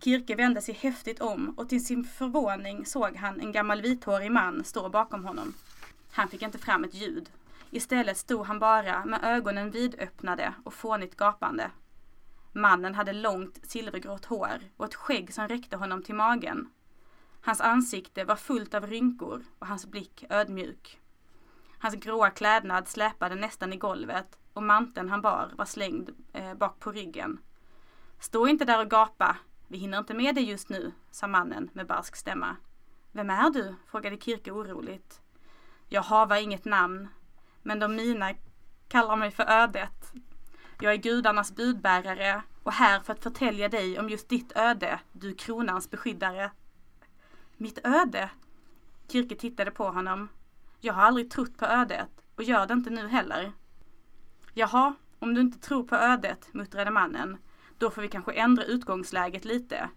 Kirke 0.00 0.34
vände 0.34 0.60
sig 0.60 0.74
häftigt 0.74 1.20
om 1.20 1.54
och 1.56 1.68
till 1.68 1.84
sin 1.84 2.04
förvåning 2.04 2.86
såg 2.86 3.16
han 3.16 3.40
en 3.40 3.52
gammal 3.52 3.82
vithårig 3.82 4.30
man 4.30 4.64
stå 4.64 4.88
bakom 4.88 5.24
honom. 5.24 5.54
Han 6.10 6.28
fick 6.28 6.42
inte 6.42 6.58
fram 6.58 6.84
ett 6.84 6.94
ljud. 6.94 7.30
Istället 7.70 8.16
stod 8.16 8.46
han 8.46 8.58
bara 8.58 9.04
med 9.04 9.24
ögonen 9.24 9.70
vidöppnade 9.70 10.54
och 10.64 10.74
fånigt 10.74 11.16
gapande. 11.16 11.70
Mannen 12.52 12.94
hade 12.94 13.12
långt 13.12 13.60
silvergrått 13.62 14.24
hår 14.24 14.60
och 14.76 14.84
ett 14.84 14.94
skägg 14.94 15.34
som 15.34 15.48
räckte 15.48 15.76
honom 15.76 16.02
till 16.02 16.14
magen. 16.14 16.70
Hans 17.40 17.60
ansikte 17.60 18.24
var 18.24 18.36
fullt 18.36 18.74
av 18.74 18.86
rynkor 18.86 19.44
och 19.58 19.66
hans 19.66 19.86
blick 19.86 20.24
ödmjuk. 20.30 21.00
Hans 21.84 21.94
gråa 21.94 22.30
klädnad 22.30 22.88
släpade 22.88 23.34
nästan 23.34 23.72
i 23.72 23.76
golvet 23.76 24.38
och 24.52 24.62
manteln 24.62 25.08
han 25.08 25.20
bar 25.20 25.50
var 25.56 25.64
slängd 25.64 26.10
eh, 26.32 26.54
bak 26.54 26.80
på 26.80 26.92
ryggen. 26.92 27.38
Stå 28.18 28.48
inte 28.48 28.64
där 28.64 28.80
och 28.80 28.90
gapa. 28.90 29.36
Vi 29.68 29.78
hinner 29.78 29.98
inte 29.98 30.14
med 30.14 30.34
dig 30.34 30.44
just 30.44 30.68
nu, 30.68 30.92
sa 31.10 31.26
mannen 31.26 31.70
med 31.72 31.86
barsk 31.86 32.16
stämma. 32.16 32.56
Vem 33.12 33.30
är 33.30 33.50
du? 33.50 33.74
frågade 33.86 34.16
Kirke 34.16 34.50
oroligt. 34.50 35.20
Jag 35.88 36.02
havar 36.02 36.36
inget 36.36 36.64
namn, 36.64 37.08
men 37.62 37.78
de 37.78 37.96
mina 37.96 38.30
kallar 38.88 39.16
mig 39.16 39.30
för 39.30 39.44
ödet. 39.44 40.12
Jag 40.80 40.92
är 40.92 40.98
gudarnas 40.98 41.52
budbärare 41.52 42.42
och 42.62 42.72
här 42.72 43.00
för 43.00 43.12
att 43.12 43.22
förtälja 43.22 43.68
dig 43.68 43.98
om 43.98 44.08
just 44.08 44.28
ditt 44.28 44.52
öde, 44.56 45.00
du 45.12 45.34
kronans 45.34 45.90
beskyddare. 45.90 46.50
Mitt 47.56 47.78
öde? 47.84 48.30
Kirke 49.08 49.36
tittade 49.36 49.70
på 49.70 49.88
honom. 49.88 50.28
Jag 50.84 50.94
har 50.94 51.02
aldrig 51.02 51.30
trott 51.30 51.56
på 51.56 51.64
ödet 51.66 52.10
och 52.36 52.42
gör 52.42 52.66
det 52.66 52.74
inte 52.74 52.90
nu 52.90 53.08
heller. 53.08 53.52
Jaha, 54.54 54.94
om 55.18 55.34
du 55.34 55.40
inte 55.40 55.58
tror 55.58 55.84
på 55.84 55.96
ödet, 55.96 56.48
muttrade 56.52 56.90
mannen, 56.90 57.36
då 57.78 57.90
får 57.90 58.02
vi 58.02 58.08
kanske 58.08 58.32
ändra 58.32 58.64
utgångsläget 58.64 59.44
lite. 59.44 59.88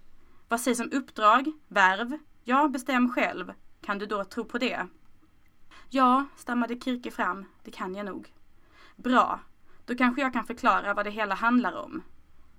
Vad 0.48 0.62
sägs 0.62 0.80
om 0.80 0.92
uppdrag, 0.92 1.52
värv? 1.68 2.18
Ja, 2.44 2.68
bestäm 2.68 3.10
själv. 3.14 3.54
Kan 3.82 4.00
du 4.00 4.06
då 4.06 4.24
tro 4.24 4.46
på 4.46 4.58
det? 4.58 4.88
Ja, 5.90 6.26
stammade 6.36 6.80
Kirke 6.80 7.12
fram, 7.12 7.46
det 7.64 7.72
kan 7.72 7.96
jag 7.96 8.06
nog. 8.06 8.34
Bra, 8.96 9.40
då 9.86 9.96
kanske 9.96 10.22
jag 10.22 10.34
kan 10.34 10.46
förklara 10.46 10.94
vad 10.94 11.06
det 11.06 11.12
hela 11.12 11.36
handlar 11.36 11.74
om. 11.74 12.04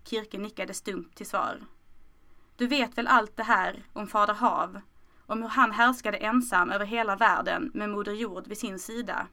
Kirke 0.04 0.38
nickade 0.38 0.74
stumt 0.74 1.10
till 1.14 1.26
svar. 1.26 1.60
Du 2.56 2.66
vet 2.66 2.98
väl 2.98 3.06
allt 3.06 3.36
det 3.36 3.42
här 3.42 3.82
om 3.92 4.06
Fader 4.06 4.34
Hav, 4.34 4.80
om 5.28 5.42
hur 5.42 5.48
han 5.48 5.72
härskade 5.72 6.16
ensam 6.16 6.70
över 6.70 6.86
hela 6.86 7.16
världen 7.16 7.70
med 7.74 7.90
Moder 7.90 8.12
Jord 8.12 8.46
vid 8.46 8.58
sin 8.58 8.78
sida. 8.78 9.26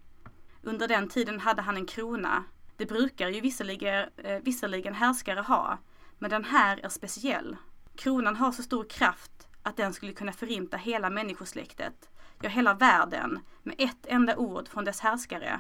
Under 0.62 0.88
den 0.88 1.10
tiden 1.10 1.40
hade 1.40 1.62
han 1.62 1.78
en 1.78 1.86
krona. 1.86 2.44
Det 2.78 2.86
brukar 2.86 3.30
ju 3.30 3.42
visserligen, 3.42 4.10
eh, 4.18 4.40
visserligen 4.42 4.94
härskare 4.94 5.40
ha, 5.40 5.78
men 6.20 6.30
den 6.30 6.44
här 6.44 6.80
är 6.86 6.90
speciell. 6.90 7.58
Kronan 7.96 8.36
har 8.36 8.52
så 8.52 8.64
stor 8.64 8.84
kraft 8.84 9.48
att 9.64 9.78
den 9.78 9.94
skulle 9.94 10.14
kunna 10.14 10.32
förinta 10.32 10.78
hela 10.78 11.10
människosläktet, 11.10 12.10
ja 12.42 12.50
hela 12.50 12.74
världen, 12.74 13.40
med 13.64 13.76
ett 13.78 14.06
enda 14.06 14.38
ord 14.38 14.68
från 14.68 14.86
dess 14.86 15.00
härskare. 15.00 15.60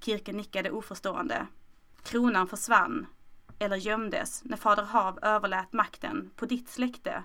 Kirke 0.00 0.32
nickade 0.32 0.70
oförstående. 0.70 1.46
Kronan 2.02 2.48
försvann, 2.48 3.06
eller 3.58 3.76
gömdes, 3.76 4.44
när 4.44 4.56
Fader 4.56 4.82
Hav 4.84 5.18
överlät 5.22 5.72
makten 5.72 6.30
på 6.36 6.46
ditt 6.46 6.68
släkte. 6.68 7.22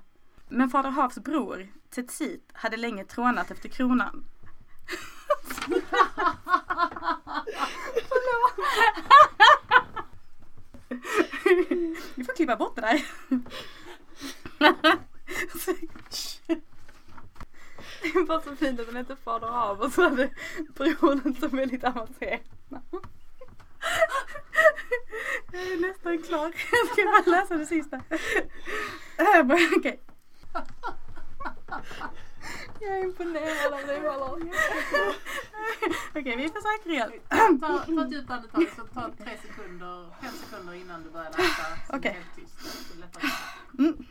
Men 0.49 0.69
Fader 0.69 0.89
Havs 0.89 1.19
bror, 1.19 1.67
Tetsit, 1.95 2.49
hade 2.53 2.77
länge 2.77 3.05
trånat 3.05 3.51
efter 3.51 3.69
kronan. 3.69 4.25
Vi 12.15 12.23
får 12.23 12.35
klippa 12.35 12.55
bort 12.55 12.75
det 12.75 12.81
där. 12.81 13.05
Det 18.01 18.07
är 18.07 18.25
bara 18.25 18.41
så 18.41 18.55
fint 18.55 18.79
att 18.79 18.85
den 18.87 18.95
heter 18.95 19.15
Fader 19.15 19.47
av 19.47 19.81
och 19.81 19.91
så 19.91 20.01
hade 20.01 20.29
brodern 20.75 21.35
så 21.39 21.47
väldigt 21.47 21.83
avancerat 21.83 22.41
namn. 22.69 22.85
Jag 25.51 25.61
är 25.61 25.77
nästan 25.77 26.23
klar. 26.23 26.53
Jag 26.71 26.87
ska 26.87 27.03
bara 27.03 27.37
läsa 27.37 27.57
det 27.57 27.65
sista. 27.65 27.95
Äh, 29.17 29.45
Okej. 29.77 29.99
Jag 32.79 32.99
är 32.99 33.03
imponerad 33.03 33.73
av 33.73 33.87
dig 33.87 34.01
Charlotte. 34.01 34.43
Okej, 36.15 36.35
vi 36.37 36.49
försöker 36.49 36.89
igen. 36.89 37.11
Ta, 37.29 37.77
ta 37.77 38.05
ett 38.05 38.11
djupt 38.11 38.31
andetag 38.31 38.67
så 38.75 38.81
ta 38.81 39.11
tre 39.17 39.37
sekunder, 39.41 40.09
fem 40.21 40.31
sekunder 40.31 40.73
innan 40.73 41.03
du 41.03 41.09
börjar 41.09 41.29
läsa. 41.29 41.63
Okej. 41.89 41.99
okay. 41.99 42.11
helt 42.11 42.35
tyst. 42.35 42.87
Så 42.93 42.99
lättare. 42.99 43.27
Mm. 43.79 44.05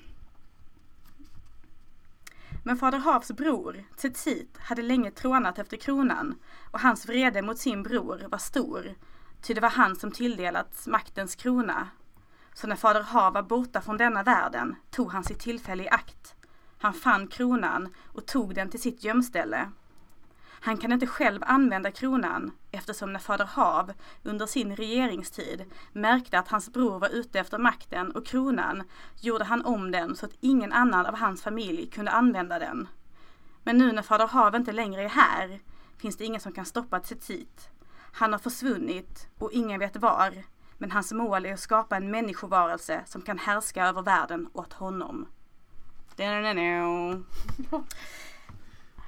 Men 2.64 2.76
fader 2.76 2.98
Havs 2.98 3.30
bror, 3.30 3.84
Tsetsit, 3.96 4.58
hade 4.58 4.82
länge 4.82 5.10
trånat 5.10 5.58
efter 5.58 5.76
kronan 5.76 6.34
och 6.70 6.80
hans 6.80 7.06
vrede 7.06 7.42
mot 7.42 7.58
sin 7.58 7.82
bror 7.82 8.26
var 8.30 8.38
stor, 8.38 8.94
ty 9.42 9.54
det 9.54 9.60
var 9.60 9.70
han 9.70 9.96
som 9.96 10.12
tilldelats 10.12 10.86
maktens 10.86 11.34
krona. 11.34 11.88
Så 12.54 12.66
när 12.66 12.76
fader 12.76 13.02
Hav 13.02 13.32
var 13.32 13.42
borta 13.42 13.80
från 13.80 13.96
denna 13.96 14.22
världen 14.22 14.76
tog 14.90 15.12
han 15.12 15.24
sitt 15.24 15.38
tillfälle 15.38 15.82
i 15.82 15.88
akt. 15.88 16.34
Han 16.82 16.94
fann 16.94 17.26
kronan 17.26 17.88
och 18.06 18.26
tog 18.26 18.54
den 18.54 18.70
till 18.70 18.80
sitt 18.80 19.04
gömställe. 19.04 19.70
Han 20.62 20.76
kan 20.76 20.92
inte 20.92 21.06
själv 21.06 21.42
använda 21.46 21.90
kronan 21.90 22.52
eftersom 22.70 23.12
när 23.12 23.20
fader 23.20 23.44
Hav 23.44 23.92
under 24.22 24.46
sin 24.46 24.76
regeringstid 24.76 25.64
märkte 25.92 26.38
att 26.38 26.48
hans 26.48 26.72
bror 26.72 26.98
var 26.98 27.08
ute 27.08 27.40
efter 27.40 27.58
makten 27.58 28.10
och 28.10 28.26
kronan 28.26 28.82
gjorde 29.20 29.44
han 29.44 29.64
om 29.64 29.90
den 29.90 30.16
så 30.16 30.26
att 30.26 30.36
ingen 30.40 30.72
annan 30.72 31.06
av 31.06 31.16
hans 31.16 31.42
familj 31.42 31.86
kunde 31.86 32.10
använda 32.10 32.58
den. 32.58 32.88
Men 33.62 33.78
nu 33.78 33.92
när 33.92 34.02
fader 34.02 34.26
Hav 34.26 34.54
inte 34.54 34.72
längre 34.72 35.02
är 35.02 35.08
här 35.08 35.60
finns 35.98 36.16
det 36.16 36.24
ingen 36.24 36.40
som 36.40 36.52
kan 36.52 36.64
stoppa 36.64 37.00
Tsetsit. 37.00 37.68
Han 38.12 38.32
har 38.32 38.38
försvunnit 38.38 39.28
och 39.38 39.52
ingen 39.52 39.80
vet 39.80 39.96
var. 39.96 40.44
Men 40.78 40.90
hans 40.90 41.12
mål 41.12 41.46
är 41.46 41.52
att 41.52 41.60
skapa 41.60 41.96
en 41.96 42.10
människovarelse 42.10 43.02
som 43.06 43.22
kan 43.22 43.38
härska 43.38 43.86
över 43.86 44.02
världen 44.02 44.48
åt 44.52 44.72
honom. 44.72 45.26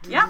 Ja. 0.08 0.28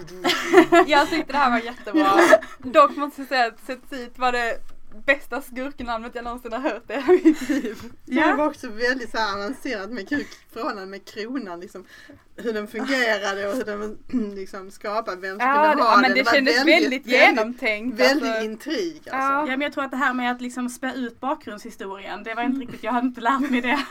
Jag 0.86 1.10
tyckte 1.10 1.32
det 1.32 1.38
här 1.38 1.50
var 1.50 1.58
jättebra. 1.58 2.20
Dock 2.58 2.96
måste 2.96 3.20
jag 3.20 3.28
säga 3.28 3.46
att 3.46 3.66
Setsit 3.66 4.18
var 4.18 4.32
det 4.32 4.58
bästa 5.06 5.42
skurknamnet 5.42 6.14
jag 6.14 6.24
någonsin 6.24 6.52
har 6.52 6.60
hört 6.60 6.90
i 6.90 6.92
hela 6.92 7.06
mitt 7.06 7.48
liv. 7.48 7.78
Ja. 8.04 8.26
Det 8.26 8.34
var 8.34 8.46
också 8.46 8.68
väldigt 8.68 9.10
så 9.10 9.18
här 9.18 9.34
avancerat 9.34 9.90
med 9.90 10.08
kuk, 10.08 10.28
förhållande 10.52 10.86
med 10.86 11.04
kronan. 11.04 11.60
Liksom, 11.60 11.84
hur 12.36 12.52
den 12.52 12.68
fungerade 12.68 13.48
och 13.48 13.54
hur 13.54 13.64
den 13.64 13.98
liksom 14.34 14.70
skapade 14.70 15.20
vem 15.20 15.38
som 15.38 15.48
Ja, 15.48 15.74
det, 15.74 15.82
ha 15.82 15.90
ja 15.90 15.96
men 15.96 16.02
den. 16.02 16.14
det, 16.14 16.22
var 16.22 16.32
kändes 16.32 16.66
väldigt, 16.66 17.06
genomtänkt. 17.06 18.00
Väldigt 18.00 18.28
alltså. 18.28 18.44
intrig 18.44 18.96
alltså. 18.96 19.16
Ja. 19.16 19.40
Ja 19.40 19.46
men 19.46 19.60
jag 19.60 19.72
tror 19.72 19.84
att 19.84 19.90
det 19.90 19.96
här 19.96 20.14
med 20.14 20.32
att 20.32 20.40
liksom 20.40 20.68
spä 20.68 20.92
ut 20.96 21.20
bakgrundshistorien, 21.20 22.22
det 22.24 22.34
var 22.34 22.42
inte 22.42 22.60
riktigt, 22.60 22.82
jag 22.82 22.92
hade 22.92 23.06
inte 23.06 23.20
lärt 23.20 23.50
mig 23.50 23.60
det. 23.60 23.84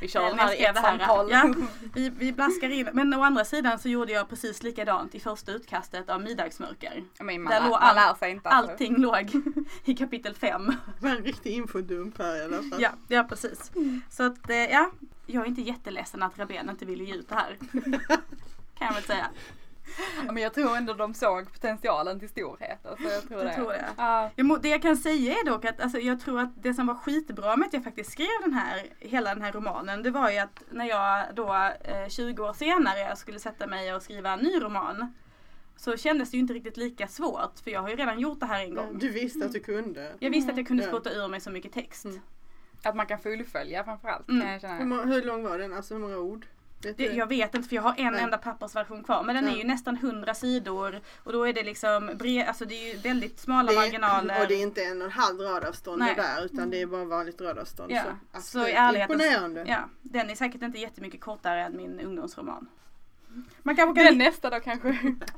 Vi 0.00 0.08
kör 0.08 0.28
den 0.28 0.38
här 0.38 0.74
samtal. 0.82 1.30
Ja, 1.30 1.54
vi, 1.94 2.08
vi 2.08 2.32
blaskar 2.32 2.68
in. 2.70 2.88
Men 2.92 3.14
å 3.14 3.22
andra 3.22 3.44
sidan 3.44 3.78
så 3.78 3.88
gjorde 3.88 4.12
jag 4.12 4.28
precis 4.28 4.62
likadant 4.62 5.14
i 5.14 5.20
första 5.20 5.52
utkastet 5.52 6.10
av 6.10 6.20
Middagsmörker. 6.22 7.04
Men 7.20 7.42
man, 7.42 7.50
Där 7.52 7.60
lär, 7.60 7.66
låg 7.68 7.80
man 7.80 7.82
all- 7.82 7.94
lär 7.94 8.14
sig 8.14 8.30
inte. 8.30 8.48
alltså. 8.48 8.72
Allting 8.72 8.96
låg 8.96 9.30
i 9.84 9.94
kapitel 9.94 10.34
5. 10.34 10.66
Det 10.66 10.74
var 11.08 11.10
en 11.10 11.24
riktig 11.24 11.50
infodump 11.52 12.18
här 12.18 12.36
i 12.36 12.44
alla 12.44 12.56
fall. 12.62 12.78
Ja, 12.82 12.90
ja 13.08 13.24
precis. 13.24 13.72
Så 14.10 14.22
att 14.22 14.50
eh, 14.50 14.56
ja, 14.56 14.90
jag 15.26 15.42
är 15.42 15.46
inte 15.48 15.60
jätteledsen 15.62 16.22
att 16.22 16.38
Rabén 16.38 16.70
inte 16.70 16.84
ville 16.84 17.04
ge 17.04 17.14
ut 17.14 17.28
det 17.28 17.34
här. 17.34 17.58
Kan 18.78 18.86
jag 18.86 18.94
väl 18.94 19.02
säga. 19.02 19.26
Ja, 20.26 20.32
men 20.32 20.42
jag 20.42 20.54
tror 20.54 20.76
ändå 20.76 20.92
de 20.94 21.14
såg 21.14 21.52
potentialen 21.52 22.20
till 22.20 22.28
storhet. 22.28 22.86
Alltså, 22.86 23.08
jag 23.08 23.22
tror 23.28 23.38
Du 23.38 23.44
det. 23.44 23.54
tror 23.54 23.68
det? 23.72 23.84
Ja. 23.96 24.30
Jag 24.36 24.62
det 24.62 24.68
jag 24.68 24.82
kan 24.82 24.96
säga 24.96 25.32
är 25.32 25.44
dock 25.46 25.64
att 25.64 25.80
alltså, 25.80 25.98
jag 25.98 26.20
tror 26.20 26.40
att 26.40 26.50
det 26.62 26.74
som 26.74 26.86
var 26.86 26.94
skitbra 26.94 27.56
med 27.56 27.66
att 27.66 27.72
jag 27.72 27.84
faktiskt 27.84 28.12
skrev 28.12 28.40
den 28.42 28.52
här, 28.52 28.82
hela 28.98 29.34
den 29.34 29.42
här 29.42 29.52
romanen, 29.52 30.02
det 30.02 30.10
var 30.10 30.30
ju 30.30 30.38
att 30.38 30.62
när 30.70 30.84
jag 30.84 31.24
då 31.34 31.54
eh, 31.84 32.08
20 32.08 32.42
år 32.44 32.52
senare 32.52 33.16
skulle 33.16 33.38
sätta 33.38 33.66
mig 33.66 33.94
och 33.94 34.02
skriva 34.02 34.30
en 34.32 34.38
ny 34.40 34.60
roman 34.60 35.14
så 35.76 35.96
kändes 35.96 36.30
det 36.30 36.36
ju 36.36 36.40
inte 36.40 36.54
riktigt 36.54 36.76
lika 36.76 37.08
svårt 37.08 37.58
för 37.64 37.70
jag 37.70 37.80
har 37.82 37.88
ju 37.88 37.96
redan 37.96 38.20
gjort 38.20 38.40
det 38.40 38.46
här 38.46 38.60
en 38.64 38.74
gång. 38.74 38.98
Du 38.98 39.08
visste 39.08 39.46
att 39.46 39.52
du 39.52 39.60
kunde. 39.60 40.12
Jag 40.18 40.30
visste 40.30 40.52
att 40.52 40.58
jag 40.58 40.66
kunde 40.66 40.82
spotta 40.82 41.10
ur 41.12 41.28
mig 41.28 41.40
så 41.40 41.50
mycket 41.50 41.72
text. 41.72 42.04
Mm. 42.04 42.20
Att 42.82 42.96
man 42.96 43.06
kan 43.06 43.18
fullfölja 43.18 43.84
framförallt 43.84 44.28
Mm. 44.28 44.40
kan 44.42 44.50
jag 44.52 44.60
Hur, 44.60 44.78
känna. 44.78 45.02
hur 45.04 45.22
lång 45.22 45.44
var 45.44 45.58
den? 45.58 45.72
Alltså 45.72 45.94
hur 45.94 46.00
många 46.00 46.18
ord? 46.18 46.46
Det, 46.80 46.98
jag 47.04 47.26
vet 47.26 47.54
inte 47.54 47.68
för 47.68 47.76
jag 47.76 47.82
har 47.82 47.94
en 47.98 48.12
Nej. 48.12 48.22
enda 48.22 48.38
pappersversion 48.38 49.04
kvar 49.04 49.22
men 49.22 49.34
den 49.34 49.48
är 49.48 49.56
ju 49.56 49.64
nästan 49.64 49.96
100 49.96 50.34
sidor 50.34 51.00
och 51.24 51.32
då 51.32 51.44
är 51.48 51.52
det 51.52 51.62
liksom 51.62 52.10
bre- 52.10 52.46
alltså 52.46 52.64
det 52.64 52.74
är 52.74 52.94
ju 52.94 53.00
väldigt 53.00 53.40
smala 53.40 53.72
är, 53.72 53.76
marginaler. 53.76 54.40
och 54.42 54.48
det 54.48 54.54
är 54.54 54.62
inte 54.62 54.84
en 54.84 54.98
och 55.02 55.06
en 55.06 55.12
halv 55.12 55.40
radavstånd 55.40 56.02
det 56.02 56.14
där 56.14 56.44
utan 56.44 56.70
det 56.70 56.80
är 56.82 56.86
bara 56.86 57.04
vanligt 57.04 57.40
radavstånd. 57.40 57.90
Ja, 57.92 58.02
Så, 58.34 58.40
så 58.40 58.66
i 58.68 58.72
ärlighetens- 58.74 59.00
imponerande. 59.12 59.64
Ja, 59.68 59.88
den 60.02 60.30
är 60.30 60.34
säkert 60.34 60.62
inte 60.62 60.78
jättemycket 60.78 61.20
kortare 61.20 61.64
än 61.64 61.76
min 61.76 62.00
ungdomsroman. 62.00 62.66
Man 63.62 63.76
kanske 63.76 63.94
kan 64.02 64.04
Den 64.04 64.18
nästa 64.18 64.50
då 64.50 64.60
kanske. 64.60 64.88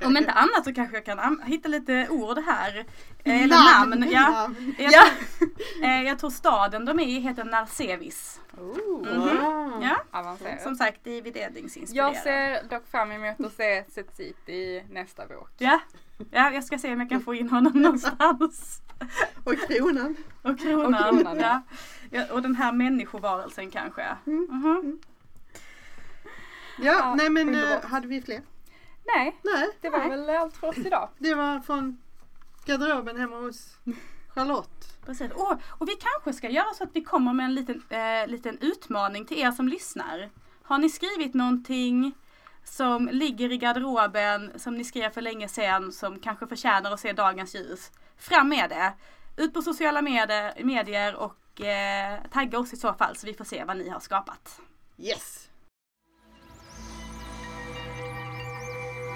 Om 0.05 0.17
inte 0.17 0.31
annat 0.31 0.63
så 0.63 0.73
kanske 0.73 0.97
jag 0.97 1.05
kan 1.05 1.41
hitta 1.45 1.69
lite 1.69 2.07
ord 2.09 2.37
här. 2.45 2.85
Eh, 3.23 3.43
Eller 3.43 3.79
namn. 3.79 4.05
Ja. 4.11 4.29
namn. 4.29 4.75
Jag, 4.77 4.91
Ja. 4.93 5.03
eh, 5.83 6.03
jag 6.03 6.19
tror 6.19 6.29
staden 6.29 6.85
de 6.85 6.99
är 6.99 7.03
i 7.07 7.19
heter 7.19 7.43
Narsevis. 7.43 8.41
Oh, 8.57 8.77
Mhm. 9.15 9.37
Wow. 9.37 9.83
Ja, 9.83 9.97
Avancerat. 10.11 10.61
som 10.61 10.75
sagt 10.75 11.03
David 11.05 11.37
Eddings-inspirerad. 11.37 12.13
Jag 12.13 12.17
ser 12.23 12.69
dock 12.69 12.87
fram 12.87 13.11
emot 13.11 13.45
att 13.45 13.53
se 13.53 13.83
Setsit 13.89 14.49
i 14.49 14.83
nästa 14.91 15.25
bok. 15.27 15.49
Ja. 15.57 15.79
ja, 16.31 16.51
jag 16.51 16.63
ska 16.63 16.77
se 16.77 16.93
om 16.93 16.99
jag 16.99 17.09
kan 17.09 17.21
få 17.21 17.33
in 17.35 17.49
honom 17.49 17.81
någonstans. 17.81 18.81
Och 19.43 19.53
kronan. 19.67 20.15
Och 20.41 20.59
kronan. 20.59 20.93
Och 20.93 21.09
kronan, 21.09 21.39
ja. 21.39 21.61
Ja, 22.11 22.23
och 22.31 22.41
den 22.41 22.55
här 22.55 22.71
människovarelsen 22.71 23.71
kanske. 23.71 24.01
Mm. 24.27 24.47
Mhm. 24.49 24.99
Ja, 25.01 25.16
Ja, 26.77 27.15
nej 27.17 27.29
men 27.29 27.47
underbart. 27.49 27.83
eh, 27.83 27.89
hade 27.89 28.07
vi 28.07 28.21
fler? 28.21 28.41
Nej, 29.15 29.35
Nej, 29.43 29.69
det 29.81 29.89
var 29.89 29.99
Nej. 29.99 30.09
väl 30.09 30.29
allt 30.29 30.57
för 30.57 30.67
oss 30.67 30.77
idag. 30.77 31.09
det 31.17 31.33
var 31.35 31.59
från 31.59 31.97
garderoben 32.65 33.17
hemma 33.17 33.35
hos 33.35 33.77
Charlotte. 34.35 34.97
Precis. 35.05 35.31
Och, 35.31 35.51
och 35.67 35.89
vi 35.89 35.95
kanske 35.95 36.33
ska 36.33 36.49
göra 36.49 36.73
så 36.73 36.83
att 36.83 36.89
vi 36.93 37.03
kommer 37.03 37.33
med 37.33 37.43
en 37.45 37.55
liten, 37.55 37.83
eh, 37.89 38.27
liten 38.27 38.57
utmaning 38.61 39.25
till 39.25 39.39
er 39.39 39.51
som 39.51 39.67
lyssnar. 39.67 40.29
Har 40.63 40.77
ni 40.77 40.89
skrivit 40.89 41.33
någonting 41.33 42.11
som 42.63 43.09
ligger 43.11 43.51
i 43.51 43.57
garderoben 43.57 44.51
som 44.59 44.73
ni 44.77 44.83
skrev 44.83 45.09
för 45.09 45.21
länge 45.21 45.47
sedan 45.47 45.91
som 45.91 46.19
kanske 46.19 46.47
förtjänar 46.47 46.91
att 46.91 46.99
se 46.99 47.13
dagens 47.13 47.55
ljus? 47.55 47.91
Fram 48.17 48.49
med 48.49 48.69
det! 48.69 48.93
Ut 49.43 49.53
på 49.53 49.61
sociala 49.61 50.01
medier, 50.01 50.63
medier 50.63 51.15
och 51.15 51.61
eh, 51.61 52.19
tagga 52.31 52.59
oss 52.59 52.73
i 52.73 52.77
så 52.77 52.93
fall 52.93 53.15
så 53.15 53.27
vi 53.27 53.33
får 53.33 53.45
se 53.45 53.63
vad 53.63 53.77
ni 53.77 53.89
har 53.89 53.99
skapat. 53.99 54.59
Yes! 54.97 55.49